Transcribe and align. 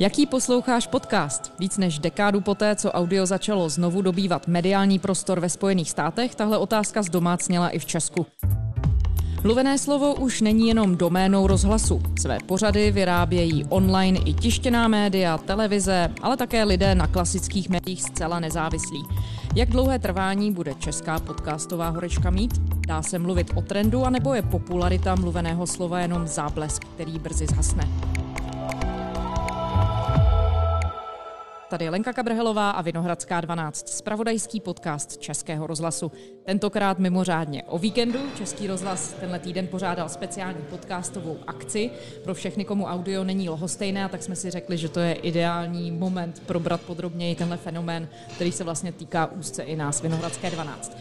Jaký 0.00 0.26
posloucháš 0.26 0.86
podcast? 0.86 1.52
Víc 1.58 1.78
než 1.78 1.98
dekádu 1.98 2.40
poté, 2.40 2.76
co 2.76 2.92
audio 2.92 3.26
začalo 3.26 3.68
znovu 3.68 4.02
dobývat 4.02 4.48
mediální 4.48 4.98
prostor 4.98 5.40
ve 5.40 5.48
Spojených 5.48 5.90
státech, 5.90 6.34
tahle 6.34 6.58
otázka 6.58 7.02
zdomácněla 7.02 7.68
i 7.68 7.78
v 7.78 7.84
Česku. 7.84 8.26
Mluvené 9.44 9.78
slovo 9.78 10.14
už 10.14 10.40
není 10.40 10.68
jenom 10.68 10.96
doménou 10.96 11.46
rozhlasu. 11.46 12.02
Své 12.20 12.38
pořady 12.46 12.90
vyrábějí 12.90 13.64
online 13.68 14.18
i 14.24 14.32
tištěná 14.32 14.88
média, 14.88 15.38
televize, 15.38 16.10
ale 16.22 16.36
také 16.36 16.64
lidé 16.64 16.94
na 16.94 17.06
klasických 17.06 17.68
médiích 17.68 18.02
zcela 18.02 18.40
nezávislí. 18.40 19.02
Jak 19.54 19.68
dlouhé 19.68 19.98
trvání 19.98 20.52
bude 20.52 20.74
česká 20.74 21.18
podcastová 21.18 21.88
horečka 21.88 22.30
mít? 22.30 22.58
Dá 22.86 23.02
se 23.02 23.18
mluvit 23.18 23.50
o 23.54 23.62
trendu, 23.62 24.04
anebo 24.04 24.34
je 24.34 24.42
popularita 24.42 25.14
mluveného 25.14 25.66
slova 25.66 26.00
jenom 26.00 26.26
záblesk, 26.26 26.84
který 26.84 27.18
brzy 27.18 27.46
zhasne? 27.46 28.07
Tady 31.68 31.84
je 31.84 31.90
Lenka 31.90 32.12
Kabrhelová 32.12 32.70
a 32.70 32.82
Vinohradská 32.82 33.40
12, 33.40 33.88
spravodajský 33.88 34.60
podcast 34.60 35.16
Českého 35.18 35.66
rozhlasu. 35.66 36.12
Tentokrát 36.44 36.98
mimořádně 36.98 37.62
o 37.62 37.78
víkendu. 37.78 38.18
Český 38.36 38.66
rozhlas 38.66 39.12
tenhle 39.12 39.38
týden 39.38 39.66
pořádal 39.66 40.08
speciální 40.08 40.62
podcastovou 40.70 41.38
akci 41.46 41.90
pro 42.24 42.34
všechny, 42.34 42.64
komu 42.64 42.84
audio 42.84 43.24
není 43.24 43.48
lohostejné, 43.48 44.08
tak 44.08 44.22
jsme 44.22 44.36
si 44.36 44.50
řekli, 44.50 44.76
že 44.76 44.88
to 44.88 45.00
je 45.00 45.12
ideální 45.12 45.90
moment 45.90 46.42
probrat 46.46 46.80
podrobněji 46.80 47.34
tenhle 47.34 47.56
fenomén, 47.56 48.08
který 48.34 48.52
se 48.52 48.64
vlastně 48.64 48.92
týká 48.92 49.26
úzce 49.26 49.62
i 49.62 49.76
nás, 49.76 50.02
Vinohradské 50.02 50.50
12. 50.50 50.96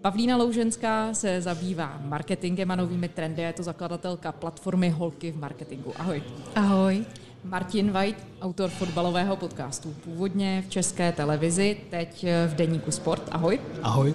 Pavlína 0.00 0.36
Louženská 0.36 1.14
se 1.14 1.40
zabývá 1.40 2.00
marketingem 2.04 2.70
a 2.70 2.76
novými 2.76 3.08
trendy. 3.08 3.42
Je 3.42 3.52
to 3.52 3.62
zakladatelka 3.62 4.32
platformy 4.32 4.90
Holky 4.90 5.32
v 5.32 5.36
marketingu. 5.36 5.92
Ahoj. 5.96 6.22
Ahoj. 6.54 7.04
Martin 7.44 7.90
White, 7.90 8.26
autor 8.42 8.70
fotbalového 8.70 9.36
podcastu, 9.36 9.94
původně 10.04 10.64
v 10.66 10.70
české 10.70 11.12
televizi, 11.12 11.76
teď 11.90 12.26
v 12.46 12.54
deníku 12.54 12.90
Sport. 12.90 13.22
Ahoj. 13.30 13.60
Ahoj. 13.82 14.14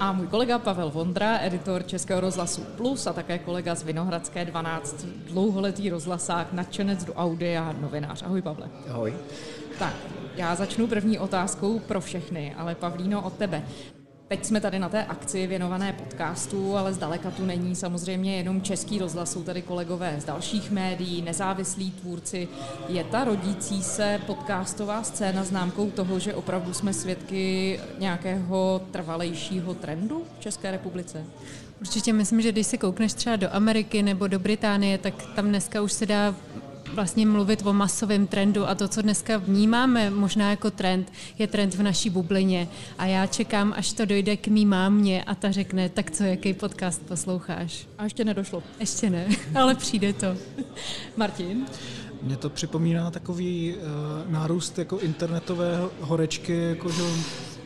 A 0.00 0.12
můj 0.12 0.26
kolega 0.26 0.58
Pavel 0.58 0.90
Vondra, 0.90 1.38
editor 1.42 1.86
Českého 1.86 2.20
rozhlasu 2.20 2.64
Plus 2.76 3.06
a 3.06 3.12
také 3.12 3.38
kolega 3.38 3.74
z 3.74 3.82
Vinohradské 3.82 4.44
12, 4.44 5.06
dlouholetý 5.30 5.90
rozhlasák, 5.90 6.52
nadšenec 6.52 7.04
do 7.04 7.14
audia, 7.14 7.74
novinář. 7.80 8.22
Ahoj, 8.22 8.42
Pavle. 8.42 8.68
Ahoj. 8.90 9.14
Tak, 9.78 9.94
já 10.36 10.54
začnu 10.54 10.86
první 10.86 11.18
otázkou 11.18 11.78
pro 11.78 12.00
všechny, 12.00 12.54
ale 12.54 12.74
Pavlíno 12.74 13.22
od 13.22 13.32
tebe. 13.32 13.62
Teď 14.28 14.44
jsme 14.44 14.60
tady 14.60 14.78
na 14.78 14.88
té 14.88 15.04
akci 15.04 15.46
věnované 15.46 15.92
podcastu, 15.92 16.76
ale 16.76 16.92
zdaleka 16.92 17.30
tu 17.30 17.44
není 17.44 17.76
samozřejmě 17.76 18.36
jenom 18.36 18.62
český 18.62 18.98
rozhlas, 18.98 19.32
jsou 19.32 19.42
tady 19.42 19.62
kolegové 19.62 20.16
z 20.20 20.24
dalších 20.24 20.70
médií, 20.70 21.22
nezávislí 21.22 21.90
tvůrci. 21.90 22.48
Je 22.88 23.04
ta 23.04 23.24
rodící 23.24 23.82
se 23.82 24.20
podcastová 24.26 25.02
scéna 25.02 25.44
známkou 25.44 25.90
toho, 25.90 26.18
že 26.18 26.34
opravdu 26.34 26.74
jsme 26.74 26.92
svědky 26.92 27.80
nějakého 27.98 28.80
trvalejšího 28.90 29.74
trendu 29.74 30.22
v 30.38 30.40
České 30.40 30.70
republice? 30.70 31.24
Určitě 31.80 32.12
myslím, 32.12 32.40
že 32.40 32.52
když 32.52 32.66
se 32.66 32.76
koukneš 32.76 33.12
třeba 33.12 33.36
do 33.36 33.54
Ameriky 33.54 34.02
nebo 34.02 34.26
do 34.26 34.38
Británie, 34.38 34.98
tak 34.98 35.14
tam 35.34 35.48
dneska 35.48 35.80
už 35.82 35.92
se 35.92 36.06
dá 36.06 36.34
vlastně 36.94 37.26
mluvit 37.26 37.66
o 37.66 37.72
masovém 37.72 38.26
trendu 38.26 38.68
a 38.68 38.74
to, 38.74 38.88
co 38.88 39.02
dneska 39.02 39.36
vnímáme 39.36 40.10
možná 40.10 40.50
jako 40.50 40.70
trend, 40.70 41.12
je 41.38 41.46
trend 41.46 41.74
v 41.74 41.82
naší 41.82 42.10
bublině. 42.10 42.68
A 42.98 43.06
já 43.06 43.26
čekám, 43.26 43.74
až 43.76 43.92
to 43.92 44.04
dojde 44.04 44.36
k 44.36 44.48
mý 44.48 44.66
mámě 44.66 45.24
a 45.24 45.34
ta 45.34 45.50
řekne, 45.50 45.88
tak 45.88 46.10
co, 46.10 46.24
jaký 46.24 46.54
podcast 46.54 47.02
posloucháš? 47.02 47.86
A 47.98 48.04
ještě 48.04 48.24
nedošlo. 48.24 48.62
Ještě 48.80 49.10
ne, 49.10 49.28
ale 49.54 49.74
přijde 49.74 50.12
to. 50.12 50.26
Martin? 51.16 51.66
Mně 52.22 52.36
to 52.36 52.50
připomíná 52.50 53.10
takový 53.10 53.74
uh, 53.74 54.32
nárůst 54.32 54.78
jako 54.78 54.98
internetové 54.98 55.80
horečky, 56.00 56.62
jako 56.62 56.92
že 56.92 57.02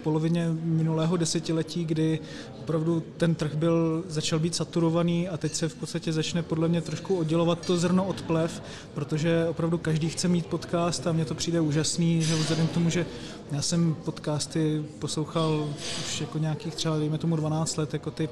polovině 0.03 0.49
minulého 0.63 1.17
desetiletí, 1.17 1.85
kdy 1.85 2.19
opravdu 2.61 3.03
ten 3.17 3.35
trh 3.35 3.55
byl, 3.55 4.05
začal 4.09 4.39
být 4.39 4.55
saturovaný 4.55 5.29
a 5.29 5.37
teď 5.37 5.55
se 5.55 5.69
v 5.69 5.75
podstatě 5.75 6.13
začne 6.13 6.43
podle 6.43 6.69
mě 6.69 6.81
trošku 6.81 7.17
oddělovat 7.17 7.67
to 7.67 7.77
zrno 7.77 8.05
od 8.05 8.23
plev, 8.23 8.63
protože 8.95 9.47
opravdu 9.49 9.79
každý 9.79 10.09
chce 10.09 10.29
mít 10.29 10.47
podcast 10.47 11.07
a 11.07 11.13
mně 11.13 11.25
to 11.25 11.35
přijde 11.35 11.61
úžasný, 11.61 12.23
že 12.23 12.35
vzhledem 12.35 12.67
k 12.67 12.71
tomu, 12.73 12.91
že 12.91 13.07
já 13.53 13.63
jsem 13.63 13.95
podcasty 14.05 14.83
poslouchal 14.99 15.69
už 16.07 16.21
jako 16.21 16.39
nějakých 16.39 16.75
třeba, 16.75 16.99
dejme 16.99 17.19
tomu 17.19 17.37
12 17.37 17.77
let, 17.77 17.93
jako 17.93 18.11
ty 18.11 18.29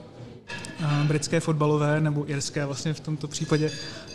britské 1.05 1.41
fotbalové 1.41 2.01
nebo 2.01 2.31
irské 2.31 2.67
vlastně 2.67 2.95
v 2.95 3.01
tomto 3.01 3.29
případě 3.29 3.71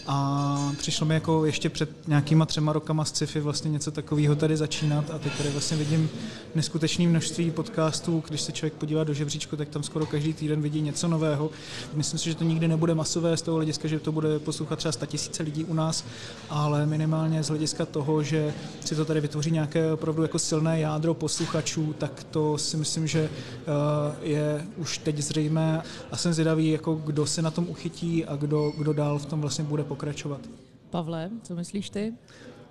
a 0.07 0.71
přišlo 0.77 1.05
mi 1.05 1.13
jako 1.13 1.45
ještě 1.45 1.69
před 1.69 2.07
nějakýma 2.07 2.45
třema 2.45 2.73
rokama 2.73 3.05
z 3.05 3.09
sci-fi 3.09 3.39
vlastně 3.39 3.71
něco 3.71 3.91
takového 3.91 4.35
tady 4.35 4.57
začínat. 4.57 5.11
A 5.11 5.19
teď 5.19 5.37
tady 5.37 5.49
vlastně 5.49 5.77
vidím 5.77 6.09
neskutečné 6.55 7.07
množství 7.07 7.51
podcastů, 7.51 8.23
když 8.27 8.41
se 8.41 8.51
člověk 8.51 8.73
podívá 8.73 9.03
do 9.03 9.13
žebříčku, 9.13 9.55
tak 9.55 9.69
tam 9.69 9.83
skoro 9.83 10.05
každý 10.05 10.33
týden 10.33 10.61
vidí 10.61 10.81
něco 10.81 11.07
nového. 11.07 11.49
Myslím 11.93 12.19
si, 12.19 12.29
že 12.29 12.35
to 12.35 12.43
nikdy 12.43 12.67
nebude 12.67 12.95
masové 12.95 13.37
z 13.37 13.41
toho 13.41 13.55
hlediska, 13.55 13.87
že 13.87 13.99
to 13.99 14.11
bude 14.11 14.39
poslouchat 14.39 14.75
třeba 14.75 14.91
100 14.91 15.05
tisíce 15.05 15.43
lidí 15.43 15.65
u 15.65 15.73
nás, 15.73 16.05
ale 16.49 16.85
minimálně 16.85 17.43
z 17.43 17.47
hlediska 17.47 17.85
toho, 17.85 18.23
že 18.23 18.53
si 18.85 18.95
to 18.95 19.05
tady 19.05 19.21
vytvoří 19.21 19.51
nějaké 19.51 19.93
opravdu 19.93 20.21
jako 20.21 20.39
silné 20.39 20.79
jádro 20.79 21.13
posluchačů, 21.13 21.95
tak 21.97 22.23
to 22.23 22.57
si 22.57 22.77
myslím, 22.77 23.07
že 23.07 23.29
eh, 23.29 24.15
je 24.21 24.65
už 24.77 24.97
teď 24.97 25.17
zřejmé. 25.17 25.83
A 26.11 26.17
jsem 26.17 26.33
zvědavý, 26.33 26.69
jako 26.69 26.95
kdo 26.95 27.25
se 27.25 27.41
na 27.41 27.51
tom 27.51 27.67
uchytí 27.69 28.25
a 28.25 28.35
kdo, 28.35 28.71
kdo 28.77 28.93
dál 28.93 29.19
v 29.19 29.25
tom 29.25 29.41
vlastně 29.41 29.63
bude 29.63 29.83
pokračovat. 29.93 30.41
Pavle, 30.89 31.29
co 31.43 31.55
myslíš 31.55 31.89
ty? 31.89 32.13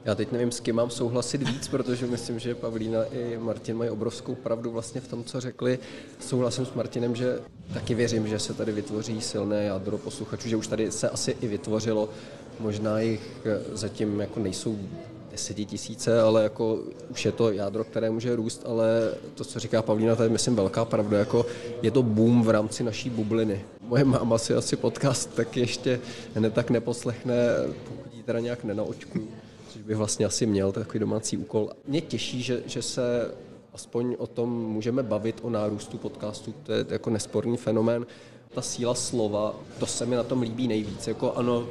Já 0.05 0.15
teď 0.15 0.33
nevím, 0.33 0.53
s 0.53 0.61
kým 0.61 0.77
mám 0.77 0.91
souhlasit 0.91 1.49
víc, 1.49 1.69
protože 1.69 2.07
myslím, 2.07 2.39
že 2.39 2.55
Pavlína 2.55 3.05
i 3.05 3.39
Martin 3.39 3.77
mají 3.77 3.91
obrovskou 3.91 4.35
pravdu 4.35 4.71
vlastně 4.71 5.01
v 5.01 5.09
tom, 5.09 5.25
co 5.25 5.41
řekli. 5.41 5.79
Souhlasím 6.21 6.67
s 6.67 6.73
Martinem, 6.73 7.17
že 7.17 7.39
taky 7.75 7.95
věřím, 7.95 8.29
že 8.29 8.39
se 8.39 8.55
tady 8.55 8.73
vytvoří 8.73 9.21
silné 9.21 9.65
jádro 9.65 9.99
posluchačů, 9.99 10.49
že 10.49 10.57
už 10.57 10.67
tady 10.67 10.93
se 10.93 11.09
asi 11.09 11.37
i 11.41 11.47
vytvořilo. 11.47 12.09
Možná 12.61 13.01
jich 13.01 13.47
zatím 13.73 14.21
jako 14.21 14.41
nejsou 14.41 14.79
desetitisíce, 15.33 16.21
ale 16.21 16.43
jako 16.43 16.79
už 17.11 17.25
je 17.25 17.33
to 17.33 17.53
jádro, 17.53 17.85
které 17.85 18.11
může 18.11 18.37
růst, 18.37 18.63
ale 18.67 19.15
to, 19.35 19.45
co 19.45 19.59
říká 19.59 19.83
Pavlína, 19.83 20.17
to 20.17 20.23
je 20.23 20.29
myslím 20.29 20.57
velká 20.57 20.85
pravda, 20.85 21.19
jako 21.19 21.47
je 21.83 21.91
to 21.91 22.03
boom 22.03 22.43
v 22.43 22.51
rámci 22.51 22.85
naší 22.85 23.11
bubliny. 23.11 23.65
Moje 23.81 24.05
máma 24.05 24.39
si 24.39 24.55
asi 24.55 24.77
podcast 24.77 25.35
tak 25.35 25.57
ještě 25.57 26.01
ne 26.39 26.51
tak 26.51 26.71
neposlechne, 26.71 27.35
pokud 27.89 28.15
ji 28.15 28.23
teda 28.23 28.41
nějak 28.41 28.65
nenaočkuju, 28.65 29.29
což 29.69 29.83
bych 29.83 29.97
vlastně 29.97 30.27
asi 30.27 30.47
měl, 30.47 30.73
takový 30.73 30.99
domácí 30.99 31.37
úkol. 31.37 31.71
Mě 31.87 32.01
těší, 32.01 32.43
že, 32.43 32.63
že 32.67 32.83
se 32.83 33.31
aspoň 33.75 34.17
o 34.19 34.27
tom 34.27 34.51
můžeme 34.51 35.03
bavit, 35.03 35.41
o 35.43 35.51
nárůstu 35.51 35.99
podcastu, 35.99 36.55
to 36.63 36.73
je 36.73 36.87
jako 36.89 37.11
nesporný 37.11 37.57
fenomén. 37.57 38.07
Ta 38.55 38.63
síla 38.63 38.95
slova, 38.95 39.55
to 39.79 39.87
se 39.87 40.07
mi 40.07 40.17
na 40.17 40.23
tom 40.23 40.43
líbí 40.43 40.69
nejvíc. 40.69 41.09
Jako 41.09 41.33
ano, 41.33 41.67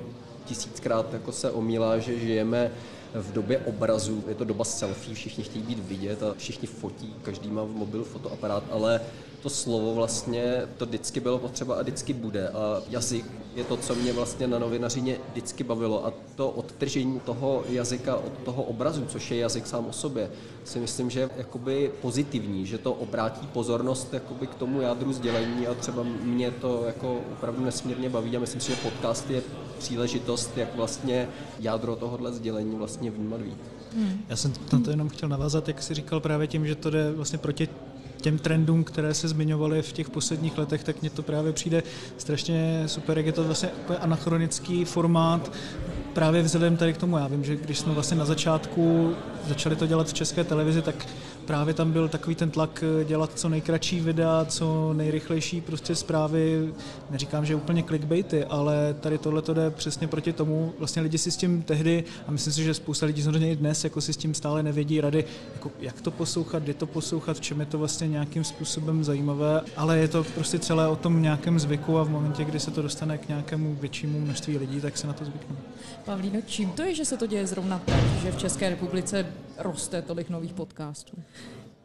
tisíckrát 0.46 1.14
jako 1.14 1.32
se 1.32 1.52
omílá, 1.52 1.98
že 1.98 2.20
žijeme 2.20 2.72
v 3.14 3.32
době 3.34 3.58
obrazu, 3.60 4.24
je 4.28 4.36
to 4.36 4.44
doba 4.44 4.64
selfie, 4.64 5.16
všichni 5.16 5.44
chtějí 5.44 5.66
být 5.66 5.80
vidět 5.80 6.24
a 6.24 6.34
všichni 6.38 6.68
fotí, 6.68 7.16
každý 7.22 7.50
má 7.50 7.64
v 7.64 7.70
mobil 7.70 8.04
fotoaparát, 8.04 8.64
ale 8.72 9.02
to 9.42 9.50
slovo 9.50 9.94
vlastně, 9.96 10.68
to 10.78 10.86
vždycky 10.86 11.20
bylo 11.20 11.40
potřeba 11.40 11.76
a 11.76 11.82
vždycky 11.82 12.14
bude. 12.14 12.50
A 12.50 12.82
jazyk 12.90 13.26
je 13.56 13.64
to, 13.64 13.78
co 13.78 13.96
mě 13.96 14.14
vlastně 14.14 14.48
na 14.48 14.60
novinařině 14.60 15.18
vždycky 15.32 15.64
bavilo. 15.64 16.06
A 16.06 16.14
to 16.36 16.50
odtržení 16.50 17.20
toho 17.20 17.64
jazyka 17.70 18.16
od 18.16 18.34
toho 18.46 18.64
obrazu, 18.64 19.06
což 19.06 19.32
je 19.32 19.38
jazyk 19.38 19.68
sám 19.68 19.86
o 19.86 19.94
sobě, 19.94 20.32
si 20.64 20.80
myslím, 20.80 21.10
že 21.10 21.20
je 21.20 21.30
jakoby 21.38 21.92
pozitivní, 22.02 22.66
že 22.66 22.78
to 22.78 22.94
obrátí 22.94 23.48
pozornost 23.48 24.14
jakoby 24.14 24.48
k 24.48 24.56
tomu 24.56 24.82
jádru 24.82 25.14
sdělení 25.14 25.68
a 25.68 25.74
třeba 25.74 26.04
mě 26.24 26.52
to 26.52 26.84
jako 26.86 27.20
opravdu 27.34 27.66
nesmírně 27.66 28.10
baví 28.10 28.38
a 28.38 28.40
myslím 28.40 28.62
si, 28.62 28.72
že 28.72 28.76
podcast 28.76 29.30
je 29.30 29.44
příležitost, 29.80 30.58
jak 30.58 30.76
vlastně 30.76 31.30
jádro 31.60 31.96
tohohle 31.96 32.34
sdělení 32.34 32.76
vlastně 32.76 33.12
vnímat 33.12 33.42
víc. 33.42 33.58
Hmm. 33.96 34.26
Já 34.30 34.36
jsem 34.36 34.54
na 34.74 34.80
to 34.80 34.90
jenom 34.90 35.10
chtěl 35.10 35.30
navázat, 35.30 35.68
jak 35.68 35.84
jsi 35.84 35.94
říkal 35.94 36.20
právě 36.20 36.48
tím, 36.48 36.68
že 36.68 36.76
to 36.76 36.90
jde 36.90 37.12
vlastně 37.12 37.40
proti 37.40 37.70
těm 38.22 38.38
trendům, 38.38 38.84
které 38.84 39.14
se 39.14 39.28
zmiňovaly 39.28 39.82
v 39.82 39.92
těch 39.92 40.10
posledních 40.10 40.58
letech, 40.58 40.84
tak 40.84 41.02
mně 41.02 41.10
to 41.10 41.24
právě 41.24 41.54
přijde 41.54 41.84
strašně 42.18 42.84
super, 42.86 43.18
jak 43.18 43.26
je 43.26 43.32
to 43.32 43.44
vlastně 43.44 43.70
anachronický 44.00 44.86
formát, 44.86 45.52
právě 46.14 46.42
vzhledem 46.42 46.78
tady 46.78 46.94
k 46.94 46.98
tomu. 46.98 47.18
Já 47.18 47.28
vím, 47.28 47.44
že 47.44 47.56
když 47.56 47.80
jsme 47.80 47.94
vlastně 47.94 48.18
na 48.18 48.26
začátku 48.26 49.14
začali 49.48 49.76
to 49.76 49.88
dělat 49.88 50.08
v 50.08 50.14
české 50.14 50.44
televizi, 50.44 50.82
tak 50.82 51.08
právě 51.46 51.74
tam 51.74 51.92
byl 51.92 52.08
takový 52.08 52.36
ten 52.36 52.52
tlak 52.52 52.84
eh, 53.02 53.06
dělat 53.06 53.32
co 53.36 53.50
nejkratší 53.50 54.00
videa, 54.00 54.46
co 54.46 54.94
nejrychlejší 54.94 55.62
prostě 55.62 55.96
zprávy, 55.96 56.74
neříkám, 57.10 57.46
že 57.46 57.56
úplně 57.56 57.84
clickbaity, 57.84 58.46
ale 58.46 58.96
tady 59.00 59.18
tohle 59.18 59.42
to 59.42 59.54
jde 59.54 59.70
přesně 59.70 60.08
proti 60.08 60.34
tomu. 60.34 60.74
Vlastně 60.80 61.02
lidi 61.02 61.18
si 61.18 61.32
s 61.32 61.38
tím 61.38 61.62
tehdy, 61.62 62.04
a 62.28 62.32
myslím 62.32 62.54
si, 62.54 62.64
že 62.64 62.74
spousta 62.74 63.06
lidí 63.06 63.24
samozřejmě 63.24 63.52
i 63.52 63.56
dnes, 63.56 63.84
jako 63.84 64.02
si 64.02 64.14
s 64.14 64.18
tím 64.18 64.34
stále 64.34 64.64
nevědí 64.64 65.02
rady, 65.02 65.26
jako 65.54 65.72
jak 65.80 66.02
to 66.02 66.12
poslouchat, 66.12 66.64
kdy 66.64 66.74
to 66.74 66.86
poslouchat, 66.86 67.38
v 67.38 67.42
čem 67.42 67.60
je 67.60 67.66
to 67.66 67.78
vlastně 67.78 68.08
nějakým 68.08 68.44
způsobem 68.44 69.04
zajímavé, 69.04 69.62
ale 69.78 69.98
je 69.98 70.08
to 70.08 70.24
prostě 70.24 70.60
celé 70.60 70.88
o 70.88 70.96
tom 70.96 71.22
nějakém 71.22 71.60
zvyku 71.60 71.98
a 71.98 72.04
v 72.04 72.10
momentě, 72.10 72.46
kdy 72.46 72.60
se 72.60 72.72
to 72.72 72.82
dostane 72.82 73.18
k 73.18 73.28
nějakému 73.28 73.76
většímu 73.76 74.20
množství 74.20 74.58
lidí, 74.58 74.82
tak 74.82 74.98
se 74.98 75.08
na 75.08 75.14
to 75.14 75.26
zvyknou. 75.26 75.56
Pavlíno, 76.06 76.40
čím 76.46 76.70
to 76.70 76.82
je, 76.82 76.96
že 76.96 77.06
se 77.06 77.18
to 77.18 77.28
děje 77.28 77.48
zrovna 77.48 77.80
teď, 77.80 78.22
že 78.24 78.32
v 78.32 78.38
České 78.38 78.70
republice 78.70 79.26
roste 79.58 80.02
tolik 80.02 80.30
nových 80.30 80.54
podcastů? 80.54 81.18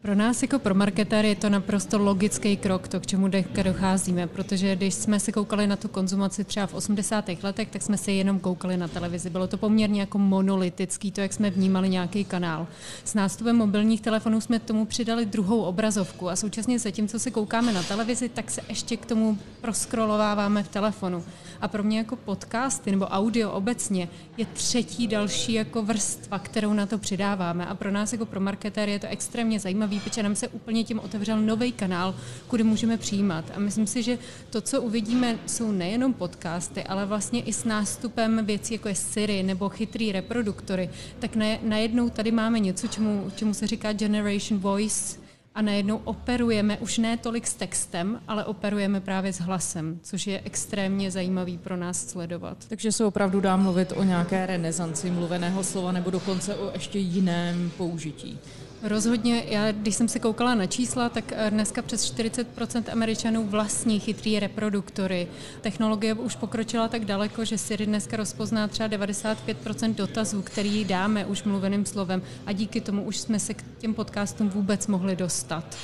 Pro 0.03 0.15
nás 0.15 0.43
jako 0.43 0.59
pro 0.59 0.75
marketéry 0.75 1.29
je 1.29 1.35
to 1.35 1.51
naprosto 1.51 1.99
logický 1.99 2.57
krok, 2.57 2.89
to, 2.89 3.01
k 3.01 3.07
čemu 3.07 3.29
docházíme, 3.63 4.27
protože 4.27 4.77
když 4.77 4.95
jsme 4.95 5.21
se 5.21 5.33
koukali 5.33 5.67
na 5.67 5.77
tu 5.77 5.89
konzumaci 5.89 6.45
třeba 6.45 6.67
v 6.67 6.75
80. 6.75 7.25
letech, 7.43 7.69
tak 7.69 7.83
jsme 7.83 7.97
se 7.99 8.13
jenom 8.13 8.39
koukali 8.39 8.77
na 8.77 8.89
televizi. 8.89 9.31
Bylo 9.31 9.47
to 9.47 9.57
poměrně 9.57 10.01
jako 10.01 10.19
monolitický, 10.19 11.13
to, 11.13 11.21
jak 11.21 11.33
jsme 11.33 11.51
vnímali 11.51 11.89
nějaký 11.89 12.25
kanál. 12.25 12.67
S 13.05 13.15
nástupem 13.15 13.57
mobilních 13.57 14.01
telefonů 14.01 14.41
jsme 14.41 14.59
tomu 14.59 14.87
přidali 14.87 15.27
druhou 15.27 15.63
obrazovku 15.63 16.29
a 16.29 16.37
současně 16.37 16.79
se 16.79 16.93
tím, 16.93 17.09
co 17.09 17.19
se 17.19 17.31
koukáme 17.31 17.73
na 17.73 17.83
televizi, 17.83 18.29
tak 18.29 18.51
se 18.51 18.61
ještě 18.69 18.97
k 18.97 19.07
tomu 19.07 19.39
proskrolováváme 19.61 20.63
v 20.63 20.69
telefonu. 20.69 21.25
A 21.61 21.69
pro 21.69 21.83
mě 21.83 21.99
jako 21.99 22.17
podcasty 22.17 22.91
nebo 22.91 23.05
audio 23.05 23.51
obecně 23.51 24.09
je 24.37 24.47
třetí 24.47 25.07
další 25.07 25.53
jako 25.53 25.83
vrstva, 25.83 26.39
kterou 26.39 26.73
na 26.73 26.87
to 26.87 26.99
přidáváme. 26.99 27.67
A 27.67 27.75
pro 27.75 27.91
nás 27.91 28.13
jako 28.13 28.27
pro 28.27 28.41
marketéry 28.41 28.93
je 28.93 28.99
to 28.99 29.07
extrémně 29.07 29.61
zajímavý, 29.61 30.01
protože 30.01 30.23
nám 30.23 30.35
se 30.35 30.49
úplně 30.49 30.85
tím 30.85 31.01
otevřel 31.01 31.41
nový 31.41 31.73
kanál, 31.73 32.15
kudy 32.49 32.63
můžeme 32.63 32.97
přijímat. 32.97 33.45
A 33.55 33.59
myslím 33.59 33.87
si, 33.87 34.03
že 34.03 34.19
to, 34.51 34.61
co 34.61 34.83
uvidíme, 34.83 35.39
jsou 35.47 35.73
nejenom 35.73 36.15
podcasty, 36.15 36.83
ale 36.83 37.07
vlastně 37.07 37.43
i 37.43 37.53
s 37.53 37.65
nástupem 37.65 38.47
věcí, 38.47 38.75
jako 38.75 38.89
je 38.89 38.95
Siri 38.95 39.43
nebo 39.43 39.69
chytrý 39.69 40.13
reproduktory, 40.13 40.91
tak 41.19 41.31
najednou 41.63 42.11
tady 42.11 42.31
máme 42.31 42.59
něco, 42.59 42.89
čemu, 42.89 43.33
čemu 43.37 43.55
se 43.55 43.67
říká 43.67 43.93
Generation 43.93 44.61
Voice, 44.61 45.26
a 45.57 45.63
najednou 45.63 46.01
operujeme 46.05 46.79
už 46.79 46.99
ne 46.99 47.17
tolik 47.17 47.47
s 47.47 47.55
textem, 47.55 48.21
ale 48.29 48.45
operujeme 48.45 49.01
právě 49.01 49.33
s 49.33 49.41
hlasem, 49.41 49.99
což 50.03 50.27
je 50.27 50.41
extrémně 50.45 51.11
zajímavý 51.11 51.59
pro 51.59 51.77
nás 51.77 52.09
sledovat. 52.09 52.59
Takže 52.69 52.93
se 52.93 53.05
opravdu 53.05 53.41
dá 53.41 53.57
mluvit 53.57 53.93
o 53.97 54.03
nějaké 54.03 54.47
renesanci 54.47 55.11
mluveného 55.11 55.65
slova 55.65 55.93
nebo 55.93 56.11
dokonce 56.11 56.55
o 56.55 56.71
ještě 56.73 56.99
jiném 56.99 57.71
použití. 57.77 58.39
Rozhodně, 58.83 59.45
já 59.49 59.73
když 59.73 59.95
jsem 59.95 60.09
se 60.09 60.19
koukala 60.19 60.55
na 60.55 60.67
čísla, 60.67 61.09
tak 61.09 61.33
eh, 61.33 61.51
dneska 61.51 61.83
přes 61.83 62.15
40% 62.15 62.83
Američanů 62.93 63.47
vlastní 63.47 64.01
chytrý 64.01 64.41
reproduktory. 64.41 65.29
Technologie 65.61 66.15
už 66.15 66.37
pokročila 66.37 66.89
tak 66.89 67.05
daleko, 67.05 67.45
že 67.45 67.59
Siri 67.59 67.87
dneska 67.87 68.17
rozpozná 68.17 68.69
třeba 68.69 68.89
95% 68.89 69.95
dotazů, 69.95 70.43
který 70.43 70.85
dáme 70.85 71.27
už 71.27 71.43
mluveným 71.43 71.87
slovem 71.87 72.23
a 72.47 72.53
díky 72.53 72.81
tomu 72.81 73.03
už 73.03 73.17
jsme 73.17 73.39
se 73.39 73.55
k 73.55 73.65
těm 73.79 73.95
podcastům 73.95 74.49
vůbec 74.49 74.87
mohli 74.87 75.17
dostat 75.17 75.77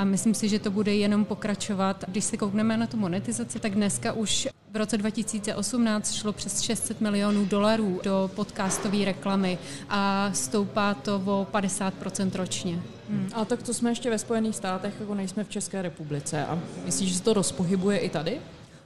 a 0.00 0.04
myslím 0.04 0.34
si, 0.34 0.48
že 0.48 0.58
to 0.58 0.70
bude 0.70 0.94
jenom 0.94 1.24
pokračovat. 1.24 2.04
Když 2.08 2.24
se 2.24 2.36
koukneme 2.36 2.76
na 2.76 2.86
tu 2.86 2.96
monetizaci, 2.96 3.60
tak 3.60 3.74
dneska 3.74 4.12
už 4.12 4.48
v 4.72 4.76
roce 4.76 4.98
2018 4.98 6.12
šlo 6.12 6.32
přes 6.32 6.60
600 6.60 7.00
milionů 7.00 7.44
dolarů 7.44 8.00
do 8.04 8.30
podcastové 8.34 9.04
reklamy 9.04 9.58
a 9.88 10.30
stoupá 10.34 10.94
to 10.94 11.16
o 11.16 11.46
50% 11.52 12.30
ročně. 12.34 12.82
Hmm, 13.10 13.28
ale 13.32 13.46
tak 13.46 13.62
to 13.62 13.74
jsme 13.74 13.90
ještě 13.90 14.10
ve 14.10 14.18
Spojených 14.18 14.56
státech, 14.56 14.94
jako 15.00 15.14
nejsme 15.14 15.44
v 15.44 15.48
České 15.48 15.82
republice. 15.82 16.46
A 16.46 16.58
myslíš, 16.84 17.08
že 17.08 17.18
se 17.18 17.22
to 17.22 17.32
rozpohybuje 17.32 17.98
i 17.98 18.08
tady? 18.08 18.40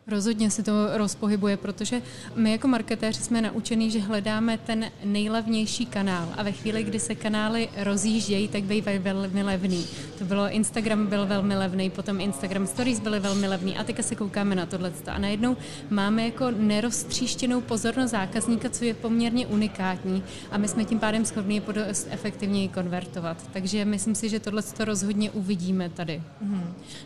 Rozhodně 0.06 0.51
se 0.51 0.62
to 0.62 0.73
rozpohybuje, 0.99 1.56
protože 1.56 2.03
my 2.35 2.53
jako 2.53 2.69
marketéři 2.69 3.23
jsme 3.23 3.43
naučení, 3.43 3.91
že 3.91 4.01
hledáme 4.01 4.59
ten 4.59 4.91
nejlevnější 5.05 5.87
kanál 5.87 6.29
a 6.37 6.43
ve 6.43 6.53
chvíli, 6.53 6.83
kdy 6.83 7.01
se 7.01 7.15
kanály 7.15 7.69
rozjíždějí, 7.77 8.49
tak 8.49 8.65
bývají 8.65 8.99
velmi 8.99 9.43
levný. 9.43 9.87
To 10.19 10.25
bylo 10.25 10.51
Instagram 10.51 11.06
byl 11.06 11.27
velmi 11.27 11.56
levný, 11.56 11.91
potom 11.91 12.21
Instagram 12.21 12.67
Stories 12.67 13.01
byly 13.01 13.21
velmi 13.21 13.49
levný 13.49 13.77
a 13.77 13.85
teďka 13.85 14.03
se 14.03 14.15
koukáme 14.15 14.55
na 14.55 14.67
tohle. 14.67 14.93
A 15.06 15.19
najednou 15.19 15.56
máme 15.91 16.25
jako 16.25 16.50
neroztříštěnou 16.50 17.61
pozornost 17.61 18.11
zákazníka, 18.11 18.71
co 18.71 18.85
je 18.85 18.95
poměrně 18.95 19.47
unikátní 19.47 20.23
a 20.50 20.59
my 20.59 20.69
jsme 20.69 20.85
tím 20.85 20.99
pádem 20.99 21.25
schopni 21.25 21.55
je 21.55 21.73
dost 21.73 22.07
efektivněji 22.11 22.69
konvertovat. 22.69 23.50
Takže 23.53 23.85
myslím 23.85 24.15
si, 24.15 24.29
že 24.29 24.41
tohle 24.41 24.62
to 24.62 24.85
rozhodně 24.85 25.31
uvidíme 25.31 25.89
tady. 25.89 26.23
Mm-hmm. 26.45 26.65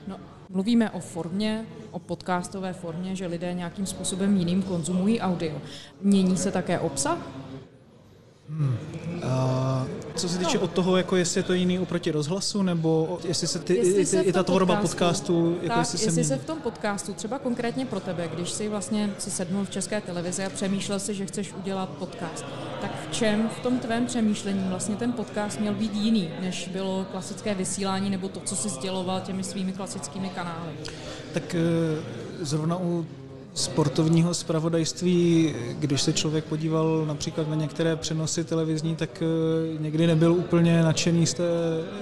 No, 0.09 0.17
Mluvíme 0.50 0.91
o 0.91 1.00
formě, 1.00 1.67
o 1.91 1.99
podcastové 1.99 2.73
formě, 2.73 3.17
že 3.17 3.27
lidé 3.27 3.55
nějakým 3.55 3.87
způsobem 3.87 4.37
jiným 4.37 4.62
konzumují 4.62 5.21
audio. 5.21 5.61
Mění 6.00 6.37
se 6.37 6.53
také 6.53 6.79
obsah? 6.79 7.19
Hmm. 8.50 8.79
A 9.23 9.87
co 10.15 10.29
se 10.29 10.39
týče 10.39 10.59
no. 10.59 10.65
od 10.65 10.71
toho, 10.71 10.97
jako 10.97 11.17
jestli 11.17 11.39
je 11.39 11.43
to 11.43 11.53
jiný 11.53 11.79
oproti 11.79 12.11
rozhlasu, 12.11 12.62
nebo 12.62 13.19
jestli 13.25 13.47
se, 13.47 13.59
ty, 13.59 13.77
jestli 13.77 14.06
se 14.06 14.21
i 14.21 14.33
ta 14.33 14.43
tvorba 14.43 14.77
podcastu, 14.77 15.56
jako 15.62 15.69
tak, 15.69 15.79
jestli, 15.79 15.99
se, 15.99 16.05
jestli 16.05 16.25
se 16.25 16.37
v 16.37 16.45
tom 16.45 16.59
podcastu, 16.59 17.15
třeba 17.15 17.39
konkrétně 17.39 17.87
pro 17.87 18.00
tebe, 18.00 18.29
když 18.35 18.50
jsi 18.50 18.69
vlastně 18.69 19.15
si 19.19 19.31
sednul 19.31 19.65
v 19.65 19.71
české 19.71 20.00
televizi 20.00 20.45
a 20.45 20.50
přemýšlel 20.50 20.99
si, 20.99 21.15
že 21.15 21.27
chceš 21.27 21.53
udělat 21.53 21.89
podcast, 21.89 22.45
tak 22.81 22.91
v 23.09 23.12
čem 23.12 23.49
v 23.59 23.61
tom 23.61 23.79
tvém 23.79 24.06
přemýšlení 24.06 24.65
vlastně 24.69 24.97
ten 24.97 25.12
podcast 25.12 25.61
měl 25.61 25.75
být 25.75 25.94
jiný, 25.94 26.31
než 26.41 26.69
bylo 26.69 27.06
klasické 27.11 27.55
vysílání 27.55 28.11
nebo 28.11 28.29
to, 28.29 28.41
co 28.41 28.56
si 28.56 28.69
sděloval 28.69 29.21
těmi 29.21 29.44
svými 29.44 29.73
klasickými 29.73 30.29
kanály? 30.29 30.73
Tak 31.33 31.55
eh, 31.55 31.59
zrovna 32.41 32.77
u 32.77 33.06
sportovního 33.58 34.34
zpravodajství, 34.34 35.55
když 35.78 36.02
se 36.02 36.12
člověk 36.12 36.44
podíval 36.44 37.05
například 37.06 37.49
na 37.49 37.55
některé 37.55 37.96
přenosy 37.96 38.44
televizní, 38.44 38.96
tak 38.96 39.22
eh, 39.22 39.78
někdy 39.78 40.06
nebyl 40.06 40.32
úplně 40.32 40.82
nadšený 40.82 41.26
z 41.26 41.34
té 41.34 41.44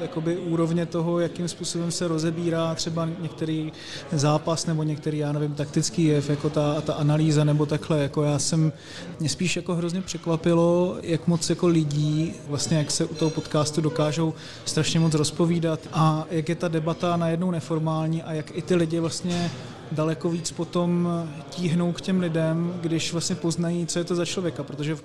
jakoby, 0.02 0.36
úrovně 0.36 0.86
toho, 0.86 1.20
jakým 1.20 1.48
způsobem 1.48 1.90
se 1.90 2.08
rozebírá 2.08 2.74
třeba 2.74 3.08
některý 3.20 3.72
zápas 4.12 4.66
nebo 4.66 4.82
některý, 4.82 5.18
já 5.18 5.32
nevím, 5.32 5.54
taktický 5.54 6.04
jev, 6.04 6.30
jako 6.30 6.50
ta, 6.50 6.80
ta 6.80 6.94
analýza 6.94 7.44
nebo 7.44 7.66
takhle. 7.66 8.02
Jako 8.02 8.22
já 8.22 8.38
jsem, 8.38 8.72
mě 9.20 9.28
spíš 9.28 9.56
jako 9.56 9.74
hrozně 9.74 10.02
překvapilo, 10.02 10.96
jak 11.02 11.26
moc 11.26 11.50
jako 11.50 11.66
lidí, 11.66 12.32
vlastně 12.48 12.78
jak 12.78 12.90
se 12.90 13.04
u 13.04 13.14
toho 13.14 13.30
podcastu 13.30 13.80
dokážou 13.80 14.34
strašně 14.64 15.00
moc 15.00 15.14
rozpovídat 15.14 15.80
a 15.92 16.26
jak 16.30 16.48
je 16.48 16.54
ta 16.54 16.68
debata 16.68 17.16
najednou 17.16 17.50
neformální 17.50 18.22
a 18.22 18.32
jak 18.32 18.56
i 18.56 18.62
ty 18.62 18.74
lidi 18.74 19.00
vlastně 19.00 19.50
daleko 19.92 20.30
víc 20.30 20.50
potom 20.50 21.08
tíhnou 21.50 21.92
k 21.92 22.00
těm 22.00 22.20
lidem, 22.20 22.74
když 22.80 23.12
vlastně 23.12 23.36
poznají, 23.36 23.86
co 23.86 23.98
je 23.98 24.04
to 24.04 24.14
za 24.14 24.24
člověka, 24.24 24.62
protože 24.62 24.96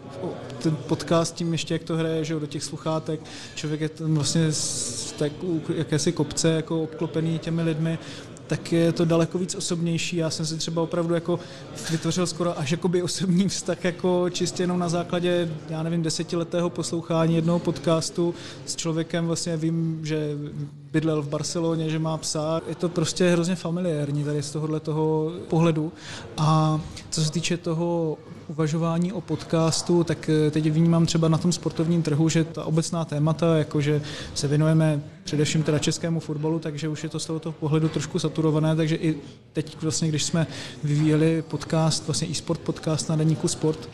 ten 0.63 0.75
podcast 0.75 1.35
tím 1.35 1.51
ještě, 1.51 1.73
jak 1.73 1.83
to 1.83 1.97
hraje, 1.97 2.25
že 2.25 2.39
do 2.39 2.47
těch 2.47 2.63
sluchátek, 2.63 3.19
člověk 3.55 3.81
je 3.81 3.89
tam 3.89 4.15
vlastně 4.15 4.51
z 4.51 5.15
tak, 5.19 5.31
jakési 5.75 6.11
kopce 6.11 6.49
jako 6.49 6.83
obklopený 6.83 7.39
těmi 7.39 7.61
lidmi 7.61 7.99
tak 8.51 8.71
je 8.71 8.91
to 8.91 9.05
daleko 9.05 9.37
víc 9.37 9.55
osobnější. 9.55 10.17
Já 10.17 10.29
jsem 10.29 10.45
si 10.45 10.57
třeba 10.57 10.81
opravdu 10.81 11.13
jako 11.13 11.39
vytvořil 11.91 12.27
skoro 12.27 12.59
až 12.59 12.71
jakoby 12.71 13.03
osobní 13.03 13.49
vztah 13.49 13.83
jako 13.83 14.29
čistě 14.29 14.63
jenom 14.63 14.79
na 14.79 14.89
základě, 14.89 15.49
já 15.69 15.83
nevím, 15.83 16.01
desetiletého 16.01 16.69
poslouchání 16.69 17.35
jednoho 17.35 17.59
podcastu 17.59 18.35
s 18.65 18.75
člověkem 18.75 19.27
vlastně 19.27 19.57
vím, 19.57 19.99
že 20.03 20.37
bydlel 20.91 21.21
v 21.21 21.29
Barceloně, 21.29 21.89
že 21.89 21.99
má 21.99 22.17
psa. 22.17 22.61
Je 22.67 22.75
to 22.75 22.89
prostě 22.89 23.29
hrozně 23.29 23.55
familiární 23.55 24.23
tady 24.23 24.43
z 24.43 24.51
tohohle 24.51 24.79
toho 24.79 25.31
pohledu. 25.49 25.91
A 26.37 26.79
co 27.09 27.23
se 27.23 27.31
týče 27.31 27.57
toho 27.57 28.17
uvažování 28.47 29.13
o 29.13 29.21
podcastu, 29.21 30.03
tak 30.03 30.29
eh, 30.29 30.51
teď 30.51 30.71
vnímám 30.71 31.05
třeba 31.05 31.27
na 31.27 31.37
tom 31.37 31.51
sportovním 31.51 32.03
trhu, 32.03 32.29
že 32.29 32.43
ta 32.43 32.63
obecná 32.63 33.05
témata, 33.05 33.57
jakože 33.57 34.01
se 34.33 34.47
věnujeme 34.47 35.01
především 35.23 35.63
teda 35.63 35.79
českému 35.79 36.19
fotbalu, 36.19 36.59
takže 36.59 36.87
už 36.87 37.03
je 37.03 37.09
to 37.09 37.19
z 37.19 37.25
tohoto 37.25 37.51
pohledu 37.51 37.89
trošku 37.89 38.19
saturované, 38.19 38.75
takže 38.75 38.95
i 38.95 39.17
teď 39.53 39.77
vlastně, 39.81 40.09
když 40.09 40.23
jsme 40.23 40.47
vyvíjeli 40.83 41.43
podcast, 41.47 42.07
vlastně 42.07 42.27
e-sport 42.31 42.59
podcast 42.59 43.09
na 43.09 43.15
deníku 43.15 43.47
Sport, 43.47 43.89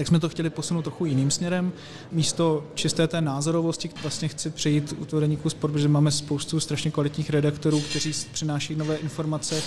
tak 0.00 0.06
jsme 0.06 0.20
to 0.20 0.28
chtěli 0.28 0.50
posunout 0.50 0.82
trochu 0.82 1.04
jiným 1.04 1.30
směrem. 1.30 1.72
Místo 2.12 2.64
čisté 2.74 3.08
té 3.08 3.20
názorovosti 3.20 3.90
vlastně 4.02 4.28
chci 4.28 4.50
přejít 4.50 4.94
u 4.98 5.04
toho 5.04 5.20
deníku 5.20 5.50
sport, 5.50 5.72
protože 5.72 5.88
máme 5.88 6.10
spoustu 6.10 6.60
strašně 6.60 6.90
kvalitních 6.90 7.30
redaktorů, 7.30 7.80
kteří 7.80 8.12
přináší 8.32 8.74
nové 8.74 8.96
informace, 8.96 9.62